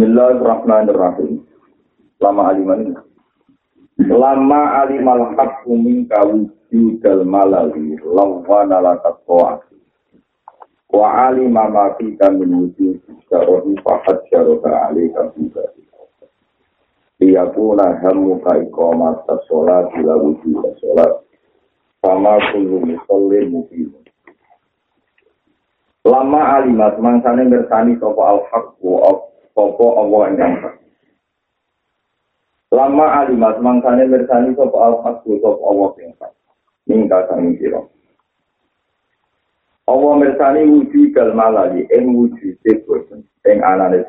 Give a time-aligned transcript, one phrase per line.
[0.00, 1.44] Bismillahirrahmanirrahim.
[2.24, 2.96] Lama aliman
[4.00, 9.60] Lama alimal haqqu minka wujudal malali lawana lakat to'at.
[10.88, 12.96] Wa alima ma fika min wujud
[13.28, 15.68] syarodi fahad syaroda alika juga.
[17.20, 21.12] Iyakuna hamuka ikomat sholat bila wujud sholat.
[22.00, 23.92] Sama kullu musallin mubin.
[26.08, 29.20] Lama alimat mangsane bersani sopo al-haqqu
[29.54, 30.54] sopo Allah yang.
[32.70, 36.32] Lama alimat mangsane bersani sopo al-haqqu sopo Allah yang hak.
[36.86, 37.82] Mingka kami kira.
[39.90, 44.06] Allah mersani wujud gal malali ing wujud bosen ing anane.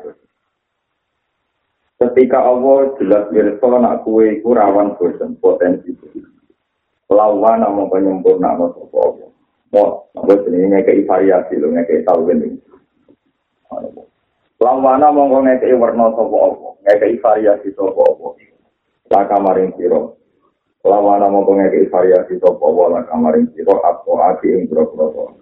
[1.98, 5.94] Ketika Allah jelas mirsa nak kue iku rawan bosen potensi.
[7.12, 9.30] Lawan namung penyempurna sapa Allah.
[9.72, 12.60] Mo, apa jenenge ngekei variasi lho ngekei tau ini.
[14.62, 18.26] Lawana mongko ngekei warna sapa apa, ngekei variasi sapa apa.
[19.10, 19.98] Laka maring sira.
[20.86, 25.34] Lawana mongko ngekei variasi sapa apa laka maring sira apa ati ing boro-boro.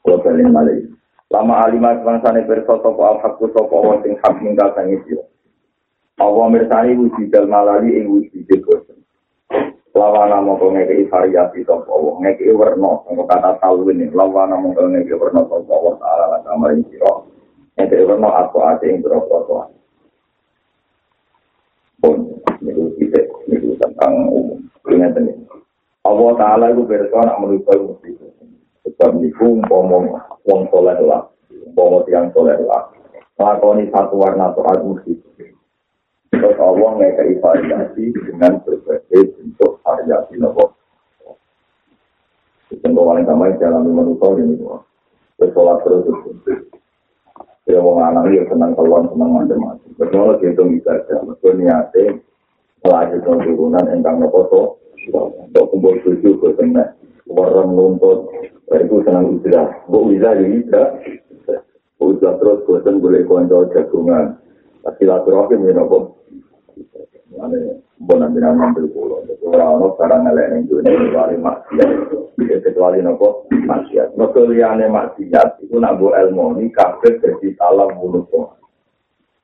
[0.00, 0.88] Kulo balen malih.
[1.28, 5.28] Lama alimat bangsane pirsa sapa al-haqqu sapa sing hak minggal sang sira.
[6.24, 8.97] Allah mirsani wujudal malali ing wujud bosen.
[9.98, 15.42] Lawana mongko ngekei variasi sapa wa ngekei warna sangka kata talwin lawana mongko ngekei warna
[15.42, 17.12] sapa wa taala lan kamaring sira.
[17.74, 19.74] Ngekei warna apa ate ing boro-boro.
[21.98, 22.30] Pun
[22.62, 24.62] niku tidak niku tentang umum.
[24.86, 25.34] Ingat ini.
[26.06, 28.10] Allah Ta'ala itu berkata nak menuju mesti
[28.86, 30.00] Sebab niku umpama
[30.46, 32.88] wong soleh lah, umpama tiang soleh lah,
[33.36, 35.12] lakoni satu warna to'at mesti.
[36.38, 40.78] Terus Allah ngekei variasi dengan berbagai bentuk variasi nopo.
[42.68, 44.78] Contoh paling sama yang jalan menusuk ini semua.
[45.34, 46.06] Bersolat terus
[47.68, 49.90] Ya wong anak ya senang keluar, senang macam-macam.
[50.00, 51.20] Betul itu bisa aja.
[51.20, 52.16] Betul niatnya
[52.80, 54.62] melanjutkan turunan engkang nopo to.
[55.12, 56.96] Untuk kumpul tujuh ke sana.
[57.28, 58.30] Warang nuntut.
[58.72, 59.84] Itu senang ujrah.
[59.84, 60.88] Bu ujrah ya ujrah.
[62.00, 64.38] Ujrah terus bosan boleh konco jagungan.
[64.96, 66.17] Silaturahim ya nopo.
[67.38, 69.22] Ane bon ambil ngambil pulau.
[69.48, 71.90] Orang-orang sekarang ngelak yang dunia kecuali maksiat.
[72.38, 74.18] Kecuali nopo maksiat.
[74.18, 78.58] Liane maksiat itu nak bu ilmu ini kafir jadi salah mulut kok.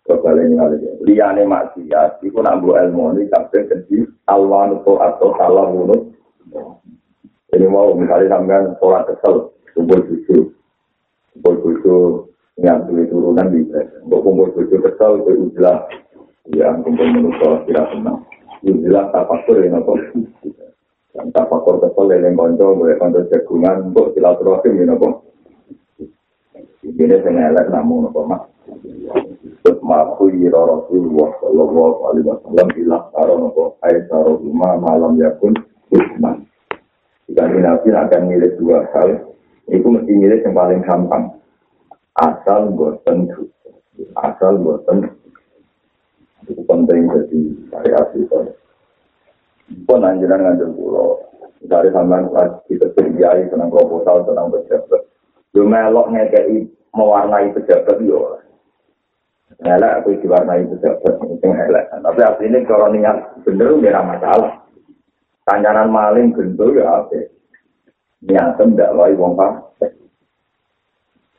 [0.05, 0.93] Kebalik ya.
[1.07, 6.13] Liane maksiat itu nak bu ilmu ini kafir jadi alwanu atau salah mulut.
[7.55, 10.51] Jadi mau misalnya sampean sholat kesel, kumpul susu,
[11.39, 11.97] kumpul susu
[12.59, 13.79] nyantui turunan bisa.
[14.03, 15.87] Untuk kumpul susu kesel, itu jelas
[16.53, 18.21] ya kumpul menusuk tidak tenang.
[18.65, 19.97] Itu jelas tafakur ya nopo.
[21.15, 25.09] Dan tafakur kesel yang konco, boleh konco jagungan, untuk silaturahim ya nopo.
[26.85, 28.43] Ini saya ngelak namun nopo mak.
[29.65, 35.57] Terus maku yira Rasulullah sallallahu alaihi wasallam ilah karo nopo aisaro rumah malam yakun
[35.89, 36.45] hikman.
[37.25, 39.33] Jika Nabi akan milih dua hal,
[39.73, 41.41] itu mesti milih yang paling gampang.
[42.21, 43.33] Asal bosan
[44.21, 45.09] asal bosan
[46.45, 47.41] itu penting jadi
[47.73, 48.41] variasi itu.
[49.89, 51.25] Pun anjuran ngajak pulau,
[51.65, 52.29] dari sampean
[52.69, 55.03] kita terbiayai tentang proposal tentang pejabat.
[55.57, 58.37] Yo melok ngekei mewarnai pejabat yo.
[59.65, 61.87] Elek aku diwarnai pejabat, itu elek.
[61.89, 63.17] Tapi aslinya kalau niat
[63.47, 64.53] bener udah masalah.
[65.45, 67.29] Kancanan maling gendul ya apa?
[68.25, 69.93] Niatem ndak wae wong pasek.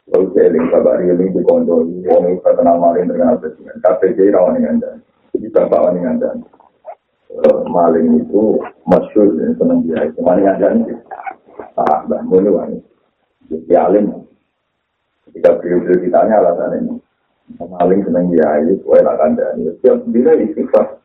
[0.06, 3.82] Lalu seling kabar ini di kondo, wong itu terkenal maling terkenal presiden.
[3.82, 4.98] KPJ rawan dengan dan,
[5.34, 6.38] jadi bapak rawan dengan dan.
[7.66, 10.06] Maling itu masyur dan senang dia.
[10.14, 10.76] Cuma dengan dan
[11.74, 12.80] ah, bah mulai wani.
[13.50, 14.30] Jadi alim.
[15.26, 16.94] Ketika beliau-beliau ditanya alasan ini,
[17.60, 19.58] maling senang dia itu, wah nak kandang.
[19.58, 21.02] Setiap bila istighfar.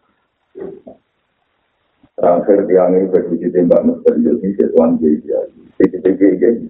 [2.21, 5.41] Terakhir tiang ini berwujud tembak misterius ini sesuatu dia.
[5.81, 6.69] CCTV ini.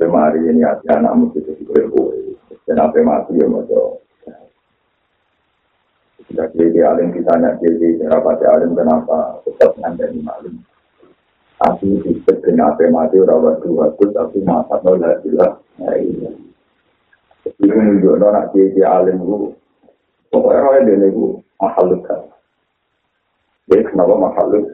[0.00, 2.32] Sistem hari ini ada anak mesti itu kue
[2.64, 4.00] Dan apa mati ya macam.
[6.24, 10.64] Sudah jadi alim ditanya jadi rapat alim kenapa tetap ngandani malim.
[11.60, 15.60] Tapi disebut dengan apa mati rawat dua itu tapi masa nol jelas.
[15.76, 16.32] Ya iya.
[17.44, 19.52] Itu menunjukkan nak jadi alim itu.
[20.32, 22.24] Pokoknya orang dia itu mahal dekat.
[23.68, 24.64] Jadi kenapa makhluk?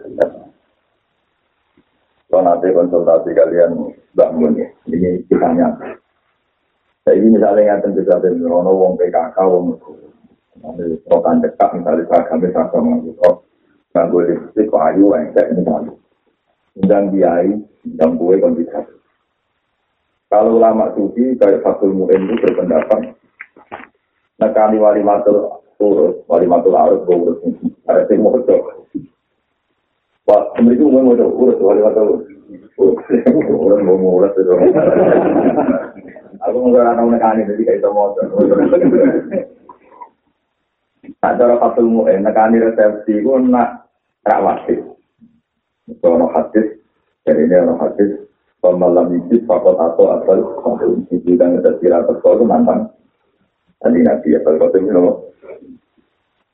[2.37, 5.73] Kalau nanti konsultasi kalian bangun ya, ini kitanya.
[7.09, 9.73] Jadi misalnya yang tentu saja Rono wong PKK wong
[10.61, 13.49] nanti rokan dekat misalnya saya kami sama mengutuk
[13.97, 15.97] nganggo listrik kok ayu yang saya misalnya.
[16.77, 17.57] Undang biayai,
[17.89, 18.81] undang gue kan bisa.
[20.29, 23.17] Kalau lama suci kayak Fatul Mu'in itu berpendapat
[24.37, 27.41] nekani wali matul urus, wali matul arus gue urus.
[27.89, 28.37] Ada sing mau
[30.27, 32.27] Pak, mereka mau mau urus wali matul
[32.75, 34.55] urus mau mau urus itu.
[36.43, 38.11] Aku mau orang nekani jadi kayak itu mau
[41.23, 43.87] Nah, cara fatul mu'in, nekani resepsi, itu nak
[44.27, 44.99] rawatib.
[45.87, 46.83] Itu ada hadis,
[47.23, 48.27] jadi ini ada hadis,
[48.59, 50.43] pemalam itu fakot atau asal,
[51.15, 52.91] itu dan ada kira itu mantan.
[53.79, 54.91] Tadi nabi ya, kalau itu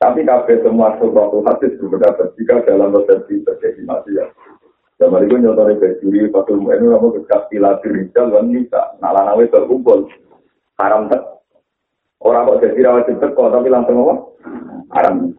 [0.03, 4.35] Tapi kabeh semua suatu hadis berpendapat jika dalam resepsi terjadi maksiat.
[4.99, 10.11] Zaman itu nyotori bejuri, fatul mu'in, kamu kekas pila dirijal, dan nisa, nalanawe terkumpul.
[10.75, 11.23] Haram tak.
[12.19, 14.15] Orang kok jadi rawat teko tapi langsung apa?
[14.95, 15.31] Haram.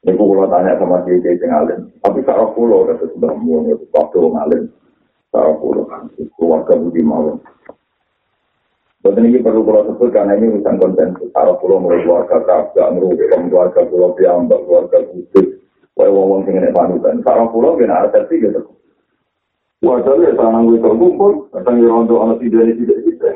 [0.00, 1.92] Ini kalau tanya sama dia dia ngalim.
[2.00, 4.62] Tapi cara pulau kata sudah mulai waktu ngalim.
[5.28, 5.84] Cara pulau
[6.40, 7.36] keluarga budi mau.
[9.00, 11.32] Betul ini perlu pulau sebut karena ini urusan konsensus.
[11.32, 15.56] Cara pulau mulai keluarga kerja, merugi keluarga pulau piambak, keluarga kudus.
[15.96, 17.24] Wah, wong-wong sing nek panutan.
[17.24, 18.60] Cara pulau kena resepsi gitu.
[19.80, 23.32] Wajar ya, tanang gue terkumpul, kadang ya untuk anak tidak ini tidak tidak.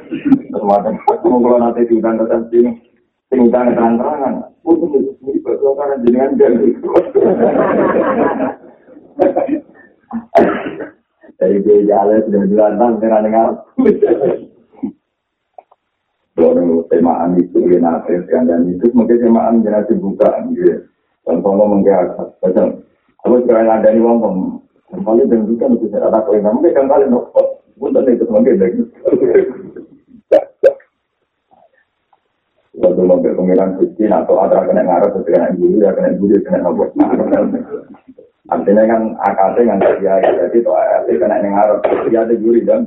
[0.53, 2.85] Semacam aku mau kalau nanti diundang ke sini,
[3.33, 4.53] diundang terang-terangan.
[4.61, 6.85] Untuk ini persoalan jenengan dan itu.
[11.41, 13.65] Dari dia jalan sudah dilantang dengan dengar.
[16.35, 20.83] Kalau temaan itu ya kan dan itu mungkin temaan jangan dibuka gitu.
[21.25, 22.85] Dan kalau menggerak, macam
[23.25, 24.65] apa sekarang ada nih ngomong
[24.95, 28.79] Kembali dan juga itu saya ada kau yang kan kali nopo, bukan itu sebagai dari.
[32.75, 36.95] Waktu mobil pengiran suci atau ada kena ngarep, kena guru, ya kena guru, kena nopo.
[38.45, 42.87] Artinya kan akadnya yang dia jadi itu ART kena ngarep, dia ada guru dan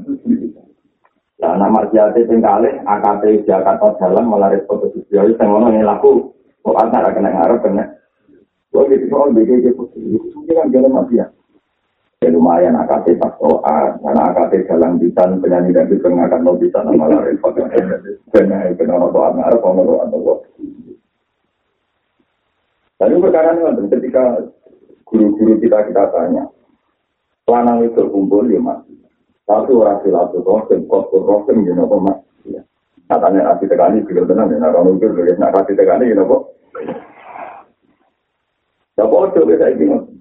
[1.38, 6.34] Nah, nama siate pengkali, AKT Jakarta Jalan melaris foto sosial, yang ngono yang laku,
[6.66, 7.86] kok antara kena ngarep, kena.
[8.74, 11.30] Kalau gitu, soal BGG putih, itu kan jalan mati ya.
[12.26, 17.06] Ya lumayan AKT pas doa, karena AKT jalan bisan penyanyi dan bisa mau bisa nama
[17.06, 18.74] lari pakai penyanyi penyanyi
[19.14, 20.36] doa ngarep mau doa doa.
[22.98, 24.42] Lalu perkara ini ketika
[25.06, 26.50] guru-guru kita kita tanya,
[27.46, 28.82] lanang itu kumpul ya mas,
[29.48, 32.20] satu orang silatul rohim, kotor rohim, ya nopo mas.
[33.08, 36.60] Katanya nasi tegani, bila tenang, ya orang ukir, ya nasi tegani, ya nopo.
[39.00, 40.20] Ya bodoh, ya saya bingung.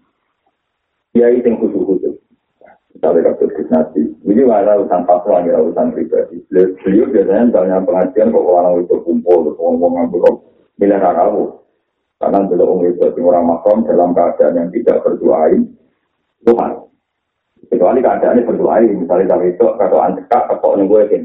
[1.17, 2.21] kiai sing khusus-khusus.
[2.93, 6.41] Misalnya kasus kisnasi, ini mana urusan fatwa, ini urusan pribadi.
[6.53, 10.13] Beliau biasanya misalnya pengajian kok orang itu kumpul, terus ngomong
[10.77, 11.61] milik rarawu.
[12.17, 15.77] Karena orang itu orang makam dalam keadaan yang tidak berdoain,
[16.49, 16.73] Tuhan.
[17.67, 21.23] Kecuali keadaannya berdoain, misalnya tapi itu kata antika, kata yang gue yakin.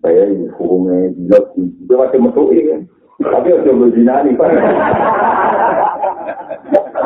[0.00, 2.80] Saya ini hukumnya, bilang, itu masih mesui kan.
[3.20, 4.48] Tapi udah berzinani, Pak.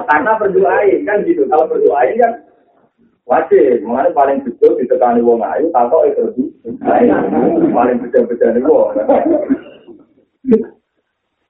[0.07, 1.43] Karena berdoain kan gitu.
[1.51, 2.33] Kalau berdoain kan
[3.27, 3.83] wajib.
[3.83, 6.51] Mengenai paling betul ditekani wong ayu, takut itu
[7.75, 8.95] paling betul-betul nih wong.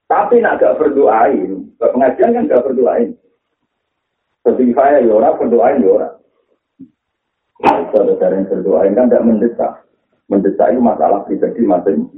[0.04, 3.16] Tapi nak gak berdoain, pengajian kan gak berdoain.
[4.44, 5.80] Seperti saya, ya orang berdoain,
[7.62, 7.90] orang.
[7.94, 9.72] Saudara yang berdoain kan tidak mendesak.
[10.26, 12.08] Mendesak itu masalah pribadi masing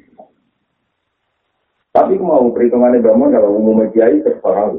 [1.90, 4.76] Tapi mau perhitungannya bangun kalau umumnya kiai terserah.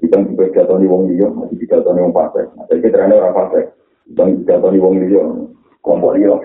[0.00, 2.48] Kita juga jatuh wong liya, masih jatuh wong pasek.
[2.68, 3.72] Jadi kita orang pasek.
[4.08, 5.24] Kita jatuh wong liya,
[5.80, 6.36] kelompok liya.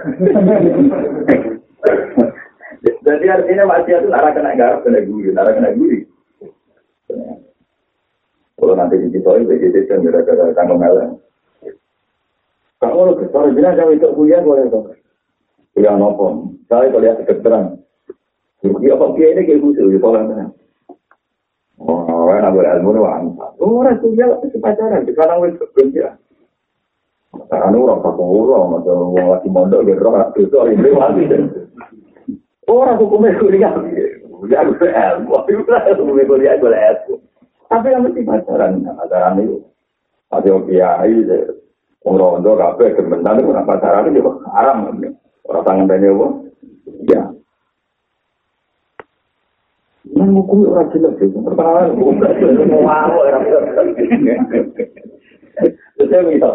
[2.79, 6.05] Jadi artinya masih itu nara kena garap, kena guri, nara kena guri.
[8.59, 10.83] Kalau nanti di situ itu jadi kan gara-gara tanggung
[12.79, 13.15] melang.
[13.15, 14.95] Kalau kalau bilang kalau itu kuliah boleh dong.
[15.75, 16.55] Kuliah nopo.
[16.71, 17.79] Saya kuliah kedokteran.
[18.59, 20.51] Ya apa kiai ini kayak khusus di sekolah
[21.79, 23.23] Oh, orang boleh ilmu nih wang.
[23.63, 25.07] Oh, orang kuliah itu pacaran.
[25.07, 26.19] Sekarang wes kerja.
[27.31, 31.23] Sekarang orang satu orang, atau orang lagi mondok gitu, orang itu ini lagi.
[32.67, 33.71] Orang hukumnya kuliah.
[34.51, 35.35] Ya, gue ilmu.
[35.39, 37.15] Hukumnya kuliah, gue ilmu.
[37.71, 39.57] Tapi yang mesti pacaran, pacaran itu.
[40.29, 41.15] Ada kiai,
[42.07, 44.77] orang itu kafe, kementan itu pacaran itu haram.
[45.49, 46.27] Orang tangan tanya apa?
[47.09, 47.21] Ya.
[50.15, 51.27] Nang hukum ora jelas ya.
[51.27, 52.15] Pertanyaan hukum
[52.69, 53.39] mau mau ora
[55.99, 56.53] Saya misal,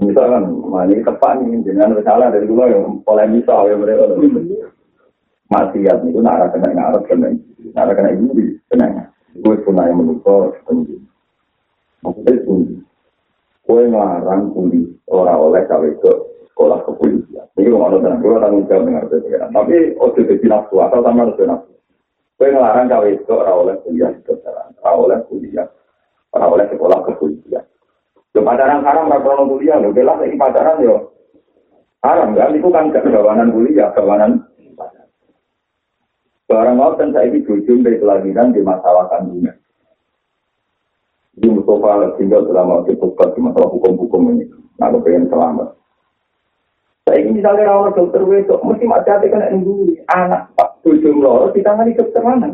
[0.00, 0.44] misalkan,
[0.88, 4.14] ini tepat nih, jangan salah dari dulu yang pola misal ya mereka.
[5.52, 7.28] Maksiat itu nara kena ngarep kena,
[7.76, 9.12] nara kena ini kena.
[9.36, 10.96] Gue pernah yang menukar tinggi.
[12.00, 12.76] Maksudnya tinggi.
[13.62, 16.12] Gue ngarang kuli orang oleh cawe ke
[16.50, 17.46] sekolah kepolisian.
[17.54, 19.16] Ini rumah nonton, gue tanggung jawab dengan itu.
[19.38, 21.72] Tapi ojo jadi nafsu, atau sama harus nafsu.
[22.36, 25.66] Gue ngelarang cawe itu ora oleh kuliah kedokteran, ora oleh kuliah,
[26.34, 27.64] ora oleh sekolah kepolisian.
[28.34, 30.96] Lo pacaran haram, ora krono kuliah, lo belah lagi pacaran yo.
[32.02, 34.42] Haram kan, itu kan kegawanan kuliah, kegawanan
[36.52, 39.56] Barang mau kan saya ini jujur dari kelahiran di masalah kandungan.
[41.32, 44.44] Di Mustafa tinggal selama di di masalah hukum-hukum ini.
[44.76, 45.82] Nah, pengen selamat.
[47.02, 51.50] Saya ini misalnya rawat dokter wedok, mesti macam hati kena ibu anak pak tujuh loro
[51.50, 52.46] di tangan di dokter mana?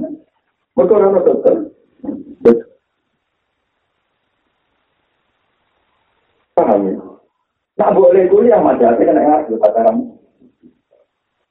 [0.73, 1.55] Mereka rawat dokter.
[6.57, 6.97] Paham ya?
[7.77, 10.17] Nah boleh kuliah macam hati kena ngasih pacaran.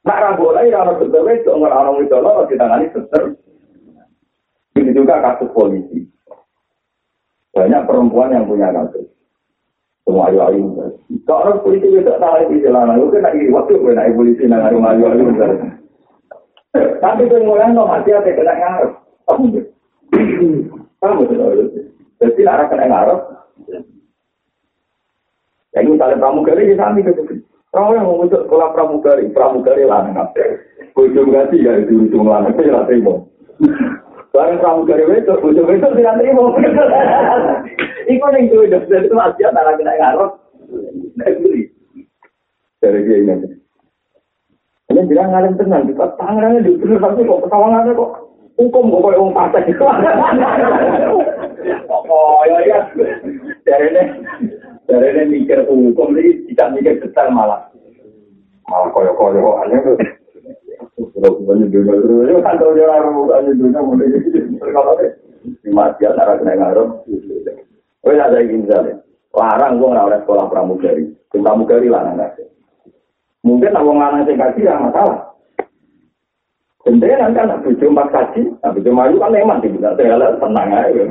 [0.02, 3.22] Nak ra boleh ya orang dokter wedok nggak orang wedok lo di tangani dokter.
[4.74, 6.07] Ini juga kasus polisi.
[7.58, 9.10] Banyak perempuan yang punya kasus.
[10.06, 10.62] Semua ayu ayu.
[11.26, 14.62] Kalau orang polisi itu tak di jalanan, itu kan lagi waktu gue naik polisi nang
[14.70, 15.34] ayu ayu.
[17.02, 18.92] Tapi pengulangan no mati apa kena ngarep.
[21.02, 21.74] Kamu betul.
[22.22, 23.20] Jadi arah kena ngarep.
[25.74, 27.22] Yang misalnya pramugari ya sami gitu.
[27.74, 30.62] Kau yang untuk sekolah pramugari, pramugari lanang apa?
[30.98, 32.90] Ujung ganti ya itu ujung lanang itu tidak
[34.36, 36.44] Barang pramugari itu, ujung itu tidak terima.
[38.08, 40.32] Iku yang itu dari itu masih ada kena ngarep.
[42.80, 43.36] Dari dia ini.
[44.88, 48.12] Ini bilang ngalim tenang, kita tangannya di bener tapi kok ketawangannya kok
[48.56, 49.84] hukum kok kayak pasang itu.
[52.08, 52.80] Oh ya ya.
[53.68, 54.04] Dari ini
[54.88, 57.68] dari ini mikir hukum ini tidak mikir detail malah.
[58.72, 60.16] Malah koyo-koyo aneh
[60.98, 61.13] tuh.
[61.13, 64.30] Sudah punya dunia terus, itu kan tahu dia orang hanya dunia mulai jadi
[64.74, 65.12] kalau deh.
[65.62, 66.89] Di mati antara kena ngaruh.
[68.04, 69.00] Oh ya ada ingin misalnya.
[69.38, 71.04] Larang gue nggak oleh sekolah pramugari.
[71.30, 72.42] Tim pramugari lah nggak
[73.46, 75.32] Mungkin nak wong lanang sing kaji ya masalah.
[76.84, 81.04] Tentunya nanti anak bujuk empat kaji, nah bujuk mayu kan memang tidak tenang aja.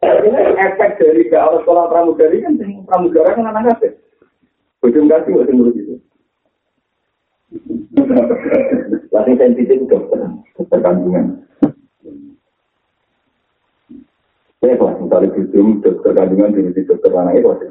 [0.00, 3.94] Ini efek dari gak sekolah pramugari kan pramugara kan anak kasih.
[4.82, 5.89] Bujum kasih buat ngurus itu.
[9.10, 11.42] Lagi sensitif dokter kandungan.
[14.60, 17.68] Ya, kalau misalnya bujum dokter kandungan di dokter anak itu ada.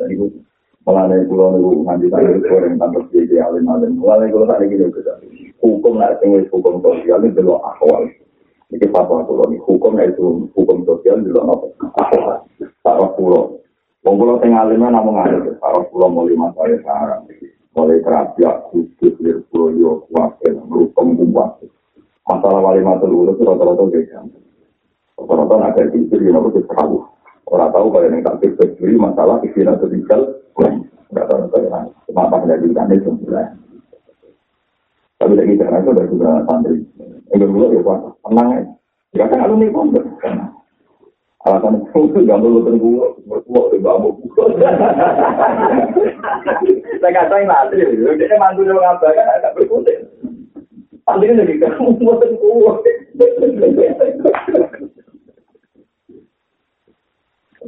[0.00, 0.14] Jadi
[0.90, 4.00] Mulane kula niku nganti tanggal goreng tanpa jadi alim-alim.
[4.00, 4.90] Mulane kula tak iki lho
[5.62, 8.10] Hukum nek sing hukum sosial iki delok akwal.
[8.74, 11.68] Iki fatwa kula nih hukum itu hukum sosial napa?
[11.94, 12.42] Akwal.
[12.82, 13.60] Sarah kula.
[14.00, 15.56] Wong kula sing alim namung alim.
[15.60, 17.22] Sarah kula mulai masalah sarang.
[17.76, 18.42] Mulai terapi
[18.72, 21.60] khusus lirpuyo kuakel hukum kuat.
[22.24, 24.20] Masalah wali ulo itu rata-rata beda.
[25.18, 26.98] Rata-rata ada di itu, ya, itu terlalu.
[27.50, 30.38] Orang tahu kalau yang tak berdiri masalah istilah sosial
[31.10, 31.90] Enggak tahu bagaimana.
[32.06, 33.50] Cuma pas dari ikan itu sebelah.
[35.18, 36.86] Tapi lagi itu dari beberapa santri.
[37.34, 38.62] Yang kedua ya pak, tenang ya.
[39.10, 40.06] Ya kan alumni pondok.
[41.40, 44.12] Alasan itu gak perlu tunggu, berkuah di bambu.
[47.00, 50.04] Saya kata yang nanti, dia mantu dia ngabakan, agak berkutik.
[51.08, 52.76] Santri ini lagi kamu mau tunggu.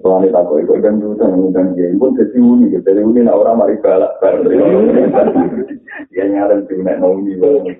[0.02, 2.82] Soalnya tak kok ikut dan juga ngundang dia pun jadi uni gitu.
[2.84, 4.18] Dari uni nak orang mari balak.
[6.12, 7.76] Dia nyari tuh nak uni banget.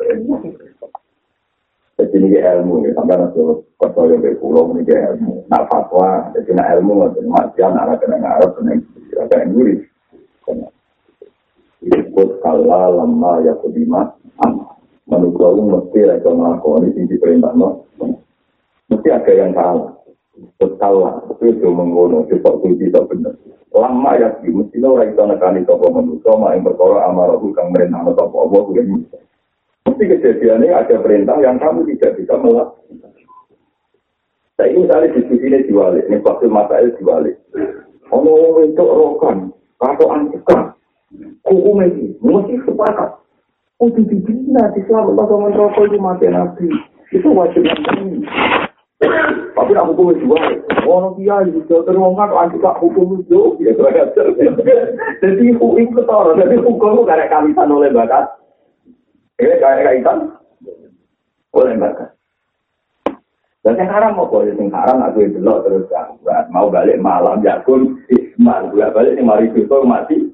[2.03, 3.39] Jadi ini ilmu ya sampai nanti
[3.79, 5.47] kau yang berpulau ini ilmu.
[5.47, 8.73] Nak fatwa jadi nak ilmu nggak matian anak kena ngarep kena
[9.31, 9.75] kena nguri.
[11.87, 14.19] Ikut kala lama ya kedima.
[15.07, 17.87] Menurut aku mesti mereka melakukan ini perintah no.
[18.91, 19.95] Mesti ada yang salah.
[20.57, 23.37] Bersalah, tapi itu menggono, kita kunci tak benar.
[23.69, 28.01] Lama ya, mesti lo orang itu nekani toko manusia, mak yang berkoro amarah kang merintah
[28.17, 29.05] toko Allah, bukan
[30.03, 33.15] Mesti kejadiannya ada perintah yang kamu tidak bisa melakukan.
[34.59, 37.39] Saya ini misalnya diskusi ini diwalik, ini waktu masalah diwalik.
[38.11, 40.75] Ono itu rokan, atau antika,
[41.47, 43.15] hukum ini, mesti sepakat.
[43.79, 44.11] Oh, di
[44.91, 46.67] selama Allah rokok itu mati nabi.
[47.15, 48.27] Itu wajib nabi.
[49.55, 50.27] Tapi aku hukum itu
[50.83, 53.71] orang dia itu terus kan anti tak hukum itu, ya
[55.23, 58.42] Jadi hukum ketor, jadi hukum gak ada kaitan oleh bakat.
[59.43, 60.19] Eh, gak ada kaitan
[61.51, 62.15] oleh bakat.
[63.63, 65.87] Dan yang haram mau boleh, yang haram aku itu loh terus
[66.51, 67.99] mau balik malam ya pun
[68.39, 70.31] gue balik yang mari itu mati.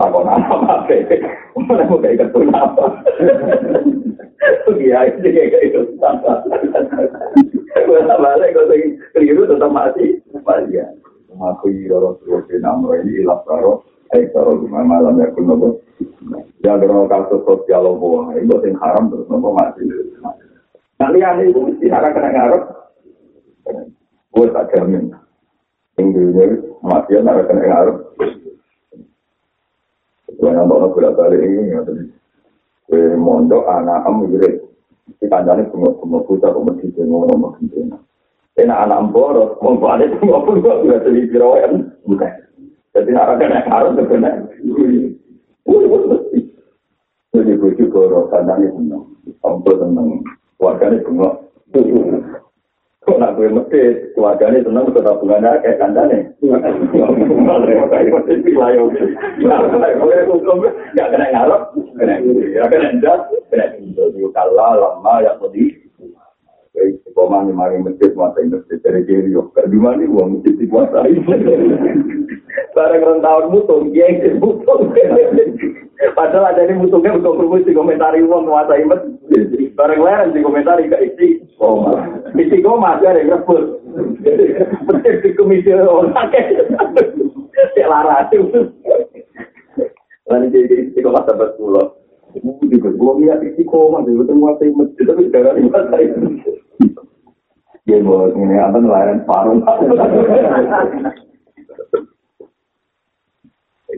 [0.00, 0.96] Aku nama apa?
[1.56, 3.04] Mana mau kayak ketun apa?
[4.72, 5.80] Iya, itu kayak gitu.
[7.90, 8.82] bolak balik kok sing
[9.14, 10.86] keliru tetap mati mati ya
[11.42, 15.74] aku iro terus ini ilah karo eh karo malam ya kuno bos
[16.66, 19.86] ya kalau kasus sosial lo itu sing haram terus nopo mati
[20.98, 22.62] kalian itu mesti harap kena ngarep
[24.34, 25.14] gue tak jamin
[25.94, 27.96] tingginya mati ya harap kena ngarep
[30.34, 32.04] gue nambah bolak balik ini ya tadi
[32.90, 34.70] gue mondok anak am gitu
[35.20, 37.82] di kancane bunga-bunga buta mesti ngono ngomong gitu.
[38.58, 41.92] Enak anak boros, mau balik bunga pun kok bisa jadi pirawan.
[42.08, 42.49] Bukan.
[42.90, 44.30] Jadi nak kena harus kena.
[47.30, 49.06] Jadi bujuk boros kancane seneng.
[49.46, 50.26] Ampun seneng.
[50.58, 51.30] Wargane bunga.
[53.00, 56.18] Kok nak gue mesti keluarganya senang ke tabungannya kayak kandane.
[56.42, 56.62] Gak
[61.08, 61.62] kena ngarep,
[61.96, 62.14] kena
[62.52, 63.66] ya kena jas, kena
[64.34, 65.80] kalah lama ya tadi.
[67.14, 69.50] Koma ni mari masjid mata masjid dari kiri yo.
[69.52, 71.18] Di mana uang masjid dikuasai.
[72.70, 74.94] Barang rentauan mutung, dia yang mutung.
[76.16, 79.68] Padahal ada ini mutungnya untuk promosi komentari uang menguasai masjid.
[79.76, 81.28] Barang lain di komentari ke isi.
[82.40, 83.84] Isi koma ada yang rebut.
[84.88, 86.16] Masjid di komisi orang
[87.76, 88.72] larat itu.
[90.30, 92.00] Lalu jadi isi koma sahabat pulau.
[92.70, 96.06] juga belum lihat isi koma dulu menguasai masjid tapi sekarang menguasai
[97.82, 99.58] dia mau ini apa nelayan paruh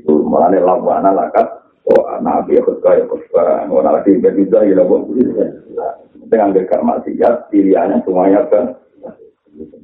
[0.02, 0.14] itu.
[0.26, 1.47] Malah lawan lakat
[1.87, 5.94] oh nabi ikut kaya kaya mau lagi berbeda ya lah
[6.26, 8.75] dengan dekat maksiat pilihannya semuanya kan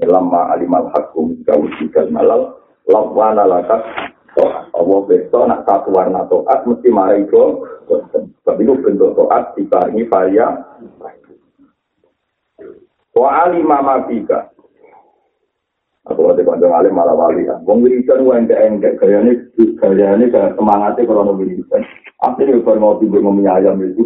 [0.03, 2.59] lama alimal hakum kau juga malal.
[2.89, 3.85] Lawan lakat
[4.73, 7.67] Allah besok nak satu warna toat mesti marah itu
[8.47, 10.49] tapi itu bentuk toat dibarengi varia
[13.19, 14.55] wa alima ma fika
[16.09, 19.33] aku ada kanjeng alim malah wali kan wong wiridan wae enggak enggak gayane
[19.79, 21.83] gayane kayak semangatnya kalau mau wiridan.
[22.19, 24.03] Akhirnya kalau mau tidur mau ayam itu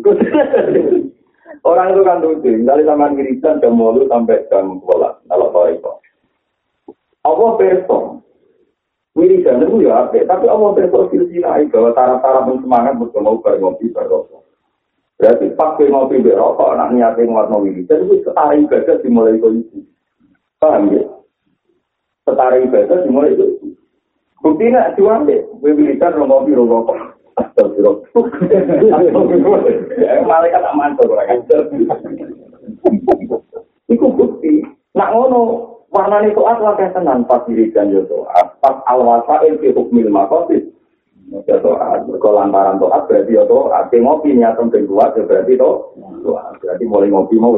[1.63, 5.93] orang itu kan lucu dari zaman wiridan jam malu sampai jam sekolah kalau tahu itu.
[7.23, 8.05] Allah besok.
[9.13, 10.25] Wiridan itu ya apa?
[10.25, 14.43] Tapi Allah besok silsilah bahwa tara-tara semangat untuk mau ngopi berrokok
[15.21, 19.87] Berarti pakai ngopi berokok, anak niatnya nguat wiridan itu setara ibadah dimulai kondisi.
[20.59, 21.05] Paham ya?
[22.23, 23.75] Setara ibadah dimulai itu.
[24.43, 26.99] Bukti nak jual deh, wiridan ngopi rokok.
[27.39, 28.05] Astagfirullah.
[30.27, 31.43] Malaikat aman tuh orang
[33.89, 34.63] Iku bukti.
[34.93, 35.41] Nak ngono
[35.89, 38.05] warna itu apa kayak tenang pas wiridan yo
[38.61, 40.75] Pas al-wasail fi hukmil maqasid.
[41.49, 43.89] Ya toat, kalau lantaran toat berarti toat.
[43.95, 44.37] ngopi
[44.85, 45.71] kuat ya berarti to.
[46.61, 47.57] Berarti mulai ngopi mau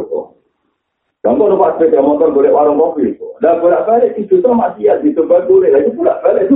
[1.25, 1.31] itu.
[1.33, 3.17] Contoh numpak sepeda motor boleh warung kopi.
[3.41, 5.73] Dan bolak balik itu tuh masih ya dicoba boleh.
[5.73, 6.53] Lagi bolak balik.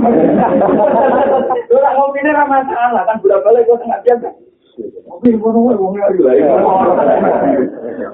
[1.69, 4.29] Bolak ngopi ini ramah salah kan bolak balik kok tengah biasa.
[5.09, 6.33] Kopi mana mau ngomong lagi lah.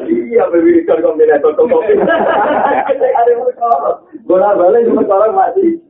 [0.08, 2.00] Iya, beli kan kombinator kopi.
[2.00, 3.32] Ada
[4.24, 5.84] bolak balik cuma orang masih.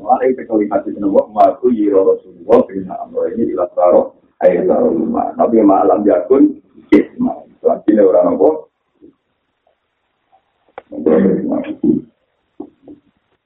[0.00, 4.96] Wala itu kalau hati senang maku yiro Rasulullah bina amro ini ilah taro ayat taro
[4.96, 5.36] lima.
[5.36, 6.56] Tapi malam jakun
[6.88, 7.36] isma.
[7.60, 8.69] Selanjutnya orang apa?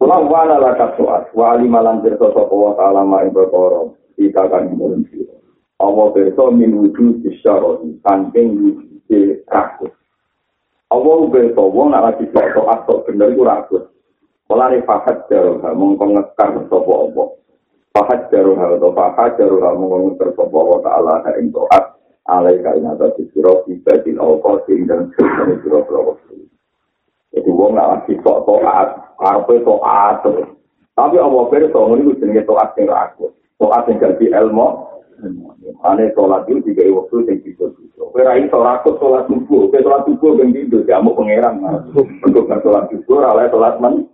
[0.01, 5.05] Pulang wana lakat soat, wa alimalan jirta sopa wa ta'ala ma'in berkoro, ika kan imurun
[5.09, 5.41] siro.
[5.81, 9.93] Allah berso min wujud isyaroni, saking wujud rakus.
[10.93, 13.85] Allah berso, wong nak lagi soat, sok bener itu rakus.
[14.45, 17.25] Mulane fahat jaruha mongko ngekar sapa apa.
[17.97, 21.85] Fahat jaruha atau fahat jaruha mongko ngekar sapa wa ta'ala ha ing taat
[22.29, 25.81] alai kain atas sira ibadil awqatin dan sira sira
[27.35, 30.23] Jadi wong nak lagi tok taat, karepe taat.
[30.95, 33.35] Tapi apa pirsa ngono iku jenenge taat sing rakus.
[33.59, 34.95] Taat sing ganti ilmu.
[35.85, 38.03] Ane sholat itu tiga waktu yang bisa bisa.
[38.15, 39.67] Kira ini sholat itu sholat subuh.
[39.75, 40.87] Kira sholat subuh yang tidur.
[40.87, 41.59] Kamu pengeran.
[42.23, 44.07] Untuk sholat subuh, alai sholat man.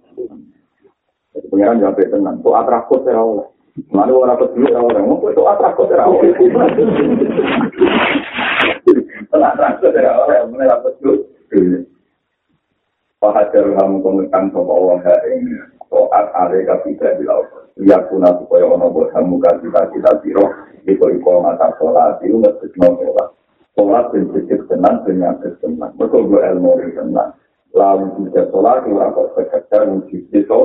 [1.30, 2.40] Jadi pengiran jawab tenang.
[2.40, 3.46] Tuh atrakot ya Allah.
[3.92, 5.02] Mana orang kecil ya Allah.
[5.04, 6.20] Mau tuh atrakot ya Allah.
[9.30, 10.48] Tuh atrakot ya Allah.
[10.48, 11.28] Mana dapat tuh.
[13.20, 15.52] Fahajar kamu komentan sama Allah ini.
[15.92, 17.68] Toat ale kapita di laut.
[17.76, 20.48] Ya kuna supaya ono buat kamu kita kita biro.
[20.88, 22.16] Iko iko mata sholat.
[22.24, 23.28] Itu nggak sesuai sholat.
[23.76, 25.92] Sholat berpikir tenang, dengan tenang.
[26.00, 27.36] Betul gue ilmu tenang.
[27.76, 30.60] Lalu juga sholat, aku sekedar wujud itu.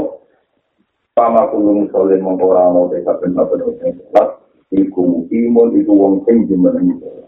[1.11, 4.29] Sama kulung soleh mengkorano desa benar benar yang sholat.
[4.71, 7.19] Iku imun itu wong sing jember itu.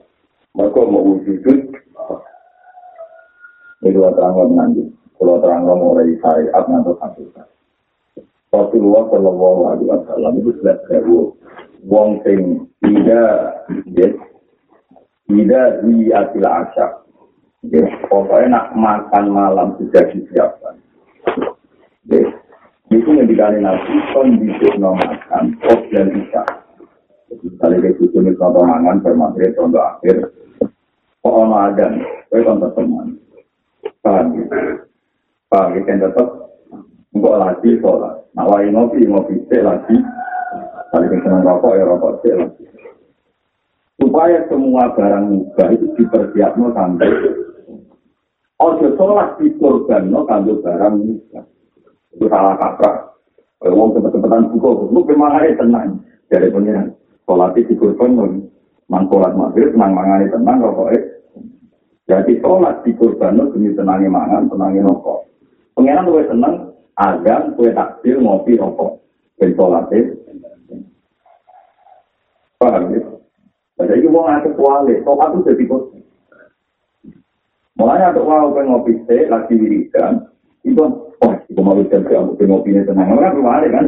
[0.56, 1.44] Mereka mau wujud.
[3.84, 4.97] Itu terangkan nanti.
[5.18, 7.48] Kalau terang mulai syariat nanti hakikat.
[8.54, 11.36] Rasulullah Shallallahu Alaihi Wasallam itu sudah sewu
[11.84, 14.08] wong sing tidak ya
[15.28, 16.46] tidak di asil
[17.68, 20.76] ya pokoknya nak makan malam sudah disiapkan.
[22.08, 22.24] Ya
[22.88, 26.44] itu yang dikali nabi kondisi makan kos dan isya
[27.28, 30.32] jadi kayak gitu nih contoh mangan bermateri contoh akhir.
[31.20, 32.00] Kok ono adan
[32.32, 33.20] kue contoh teman.
[34.08, 34.24] Ya
[35.48, 36.28] paham ya kan tetap
[37.16, 38.16] enggak lagi sholat.
[38.36, 39.96] Nawai ngopi ngopi cek lagi.
[40.88, 42.64] Kali senang rokok ya rokok cek lagi.
[43.98, 47.10] Supaya semua barang muka itu dipersiapkan sampai
[48.62, 51.42] ojo sholat di korban no kanggo barang muka
[52.14, 53.10] itu salah kaprah.
[53.58, 55.90] Kalau mau cepet-cepetan buka lu memangnya tenang.
[56.30, 56.94] Dari pengiran
[57.26, 58.26] sholat di korban no
[58.88, 60.96] mang sholat maghrib tenang mangane tenang rokok
[62.08, 65.28] jadi sholat di korban demi tenangnya mangan tenangnya rokok
[65.78, 68.98] pengiran lu tenang azan kue takdir ngopi rokok
[69.38, 70.18] ben sholatnya
[72.58, 73.02] paham ya?
[73.78, 75.82] Jadi itu mau ngasih kuali sholat itu jadi kok
[77.78, 80.26] mulanya untuk mau pengen ngopi teh lagi wiridan
[80.66, 80.82] itu
[81.22, 83.86] oh itu mau wiridan sih aku pengen ngopinya tenang kan kuali kan?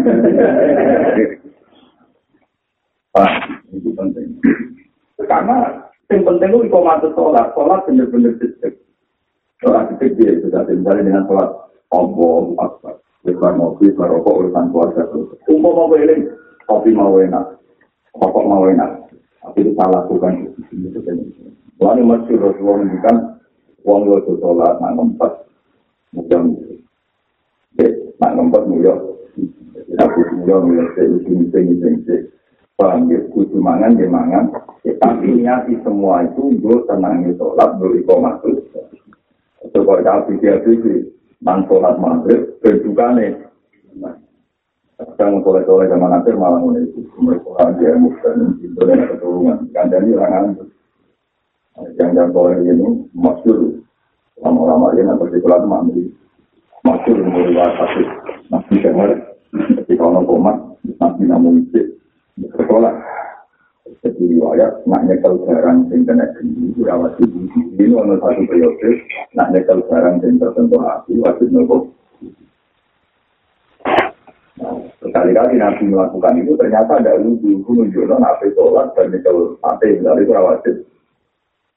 [3.17, 3.33] Ah
[3.73, 4.37] itu penting.
[5.25, 8.77] Karena yang penting itu ikomatu sholat sholat bener-bener sedek
[9.65, 12.95] sholat sedek dia sudah misalnya dengan sholat Allah Akbar.
[13.27, 15.03] Lebar mobil, lebar rokok, urusan keluarga.
[15.51, 16.31] Umpo mau eling,
[16.63, 17.59] kopi mau enak,
[18.15, 19.11] rokok mau enak.
[19.43, 21.19] Tapi salah bukan itu kan.
[21.79, 23.15] Lalu masih Rasulullah menunjukkan
[23.87, 25.31] uang lo itu sholat, nak ngempat,
[26.15, 26.41] mudah
[28.19, 28.97] nak ngempat mudah.
[29.99, 32.17] Aku mudah mudah saya ini ini ini
[32.79, 34.55] Paham ya, kudu mangan, dia mangan.
[34.79, 38.63] Tapi niati semua itu, gue tenangnya sholat, gue ikomah itu.
[39.75, 40.63] Kalau dia pikir,
[41.49, 43.41] nang sholat maghrib berdukane
[45.01, 50.13] kadang soleh soleh zaman akhir malah mulai itu mereka dia muslim itu dan keturunan kandani
[50.13, 50.69] orang antu
[51.97, 53.81] yang soleh ini maksud
[54.45, 56.01] lama-lama ini nanti sekolah itu mampu
[56.85, 58.07] maksud mulai wajib
[58.53, 59.09] nanti dengar
[59.81, 60.57] ketika orang komat
[61.01, 61.97] nanti namun itu
[62.53, 62.93] sekolah
[63.99, 67.27] jadi riwayat nak nyekel barang sing kena geni ora wajib
[67.75, 69.03] ini ono satu periode
[69.35, 71.77] nak nyekel barang sing tertentu hati wajib nopo
[74.99, 80.27] Sekali-kali Nabi melakukan itu ternyata ada lucu, itu menunjukkan nabi sholat dan nyekel hati, dari
[80.27, 80.75] itu wajib.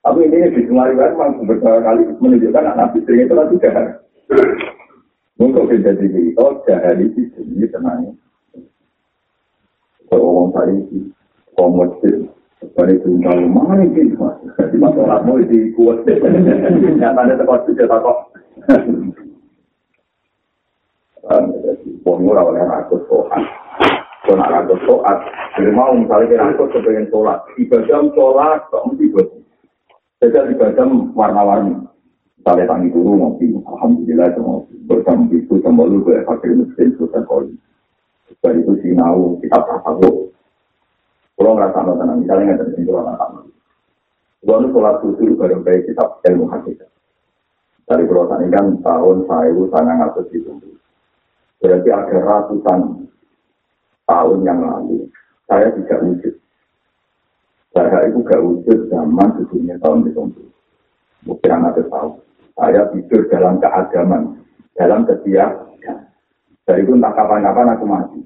[0.03, 4.03] Tapi ini di kan memang beberapa kali menunjukkan anak Nabi sering itu lagi jahat.
[5.39, 8.11] Untuk menjadi itu, jahat itu sendiri tenangnya.
[10.11, 10.75] Kalau orang tadi
[11.57, 12.29] komodir
[12.79, 14.38] dari tunggal mana ini mas?
[14.71, 18.19] Di masalah mau di kuat nyatanya tempat itu tak kok
[22.03, 23.43] Pemurah oleh rakyat soal,
[24.27, 25.17] kalau nak rakyat soal,
[25.55, 29.29] jadi mau misalnya kita rakyat kepengen sholat, ibadah sholat, kok mesti buat,
[30.19, 31.79] jadi ibadah warna-warni,
[32.43, 37.23] misalnya tangi dulu ngopi, alhamdulillah semua bersama itu sama lu gue pakai mesin sultan
[38.43, 40.35] dari itu sinau kita tasawuf,
[41.43, 43.41] Kalau nggak sama tenang, misalnya nggak ada kalau nggak sama.
[44.47, 46.87] Gua nu sholat susu bareng baik kitab ilmu hakikat.
[47.83, 50.55] Dari pulau tani kan tahun saya sangat ngatur itu.
[51.59, 53.11] Berarti ada ratusan
[54.07, 55.11] tahun yang lalu
[55.51, 56.35] saya tidak wujud.
[57.75, 60.47] Saya itu gak wujud zaman sebelumnya tahun itu.
[61.27, 62.23] Mungkin ada tahu.
[62.55, 64.47] Saya tidur dalam keagaman,
[64.79, 66.07] dalam kesiapan.
[66.63, 68.23] Dari itu entah kapan-kapan aku mati.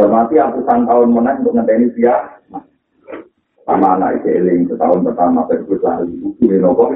[0.00, 2.37] Berarti ratusan tahun menang untuk ngenteni dia.
[3.68, 6.08] Sama anak itu eling setahun pertama berikut lagi.
[6.24, 6.88] Buku ini nopo.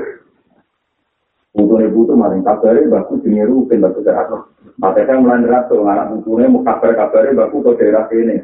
[1.53, 4.49] Buku ini butuh maring kabarin baku jenis rukin baku jarak.
[4.81, 8.41] Maka saya mulai ngerasa anak bukunya mau kabar-kabarin baku ke daerah ini.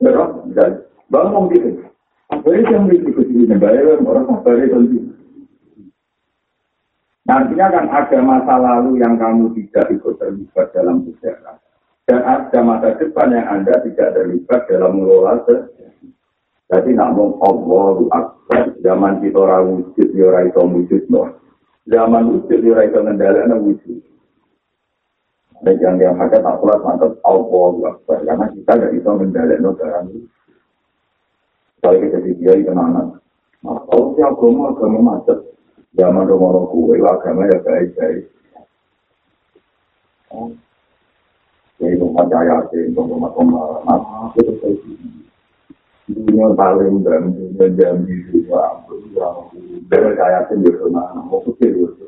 [0.00, 0.48] Terus,
[1.12, 1.84] bang mau gitu.
[2.32, 3.52] Apa itu yang begitu sini?
[3.60, 4.98] Bayar orang kabarin tentu.
[7.28, 11.60] Nantinya kan ada masa lalu yang kamu tidak ikut terlibat dalam sejarah.
[12.08, 15.44] Dan ada masa depan yang Anda tidak terlibat dalam mengelola
[16.68, 18.76] Jadi namun Allahu Akbar.
[18.84, 21.02] Zaman kita orang wujud, ya orang itu wujud.
[21.08, 21.22] No.
[21.88, 23.98] Zaman wujud, ya orang itu ngendalikan wujud.
[25.58, 28.20] Dan yang yang hanya tak pulas mantap Allahu Akbar.
[28.22, 30.28] Karena kita tidak bisa mengendalikan barang itu.
[31.78, 33.22] Kalau kita di dia itu anak.
[33.62, 35.38] Nah, kalau si agama, agama macet.
[35.96, 38.28] Zaman rumah-rumah kue, agama ya baik-baik.
[41.78, 45.27] Jadi percaya sih untuk rumah rumah apa itu sih.
[46.08, 48.80] Dunia paling dan dunia jam di dua
[49.92, 52.06] percaya sih di rumah mau kecil itu.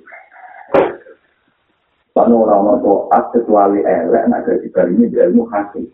[2.17, 5.85] Karena orang-orang toat kecuali elek, nak jadi ini dia ilmu hasil.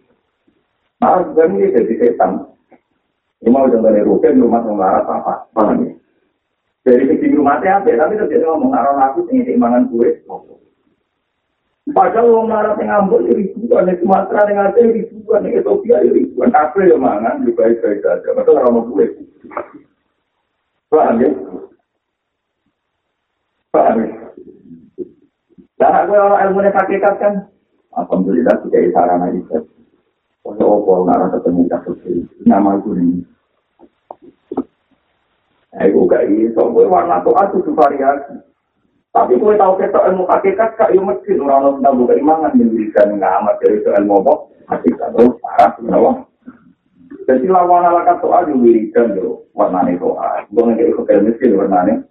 [1.03, 2.47] Nah, ini jadi setan.
[3.45, 5.45] Ini mau contohnya rukin, rumah mengarah apa?
[5.53, 5.93] Paham ya?
[6.89, 7.91] Dari segi rumahnya apa?
[7.91, 10.25] Tapi terjadi ngomong arah aku ini dimangan kue.
[11.97, 16.53] Padahal orang marah yang ngambul ribuan, di Sumatera yang ada ribuan, di Ethiopia ribuan.
[16.53, 18.37] Apa yang mangan, lebih baik-baik saja.
[18.37, 19.09] Maka orang mau kue.
[20.93, 21.31] Paham ya?
[23.73, 24.09] Paham ya?
[25.81, 27.35] Dan aku orang ilmu hakikat kan,
[27.97, 29.57] Alhamdulillah tidak sarana itu.
[30.45, 30.53] Oh,
[30.85, 32.29] oh, ngarang ketemu kasus ini.
[32.45, 33.25] Nama itu ini.
[35.81, 38.46] Aku gak iso, gue warna tuh itu variasi.
[39.17, 43.57] Tapi gue tahu kita ilmu hakikat, kak, ya mesti orang-orang sedang buka imangan, mendirikan ngamat
[43.65, 44.35] dari itu ilmu apa?
[44.69, 46.11] Hakikat, terus parah, kenapa?
[47.25, 50.45] Jadi lawan ala kata soal diwirikan tuh warnane soal.
[50.53, 52.05] Gue nggak ikut ilmu miskin warnane.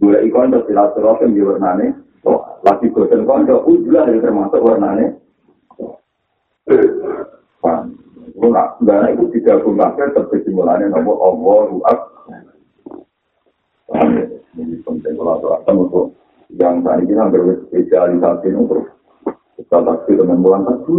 [0.00, 1.86] Gue ikon terus silaturahim di warnane.
[2.60, 4.60] lagi bosan konco ujulah dari termasuk
[8.40, 11.98] lu nak dana itu tidak pun pakai tapi simulanya nomor Allah ruak
[14.56, 15.72] ini penting kalau ada
[16.58, 18.90] yang tadi kita berspesialisasi untuk
[19.60, 20.98] kita taksi dengan bulan satu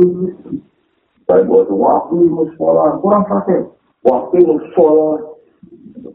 [1.27, 3.65] saya buat waktu musola kurang pakai
[4.05, 5.31] waktu musola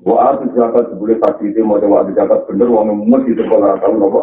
[0.07, 3.95] Wah, itu zakat boleh pasti itu mau coba zakat bener, uang emas itu kalau tahu
[3.99, 4.21] nopo.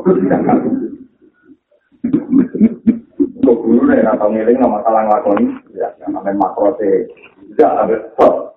[3.43, 7.04] Kok dulu nih atau ngiling nggak masalah ngelakoni, ya namanya makro sih,
[7.52, 8.56] tidak ada stop.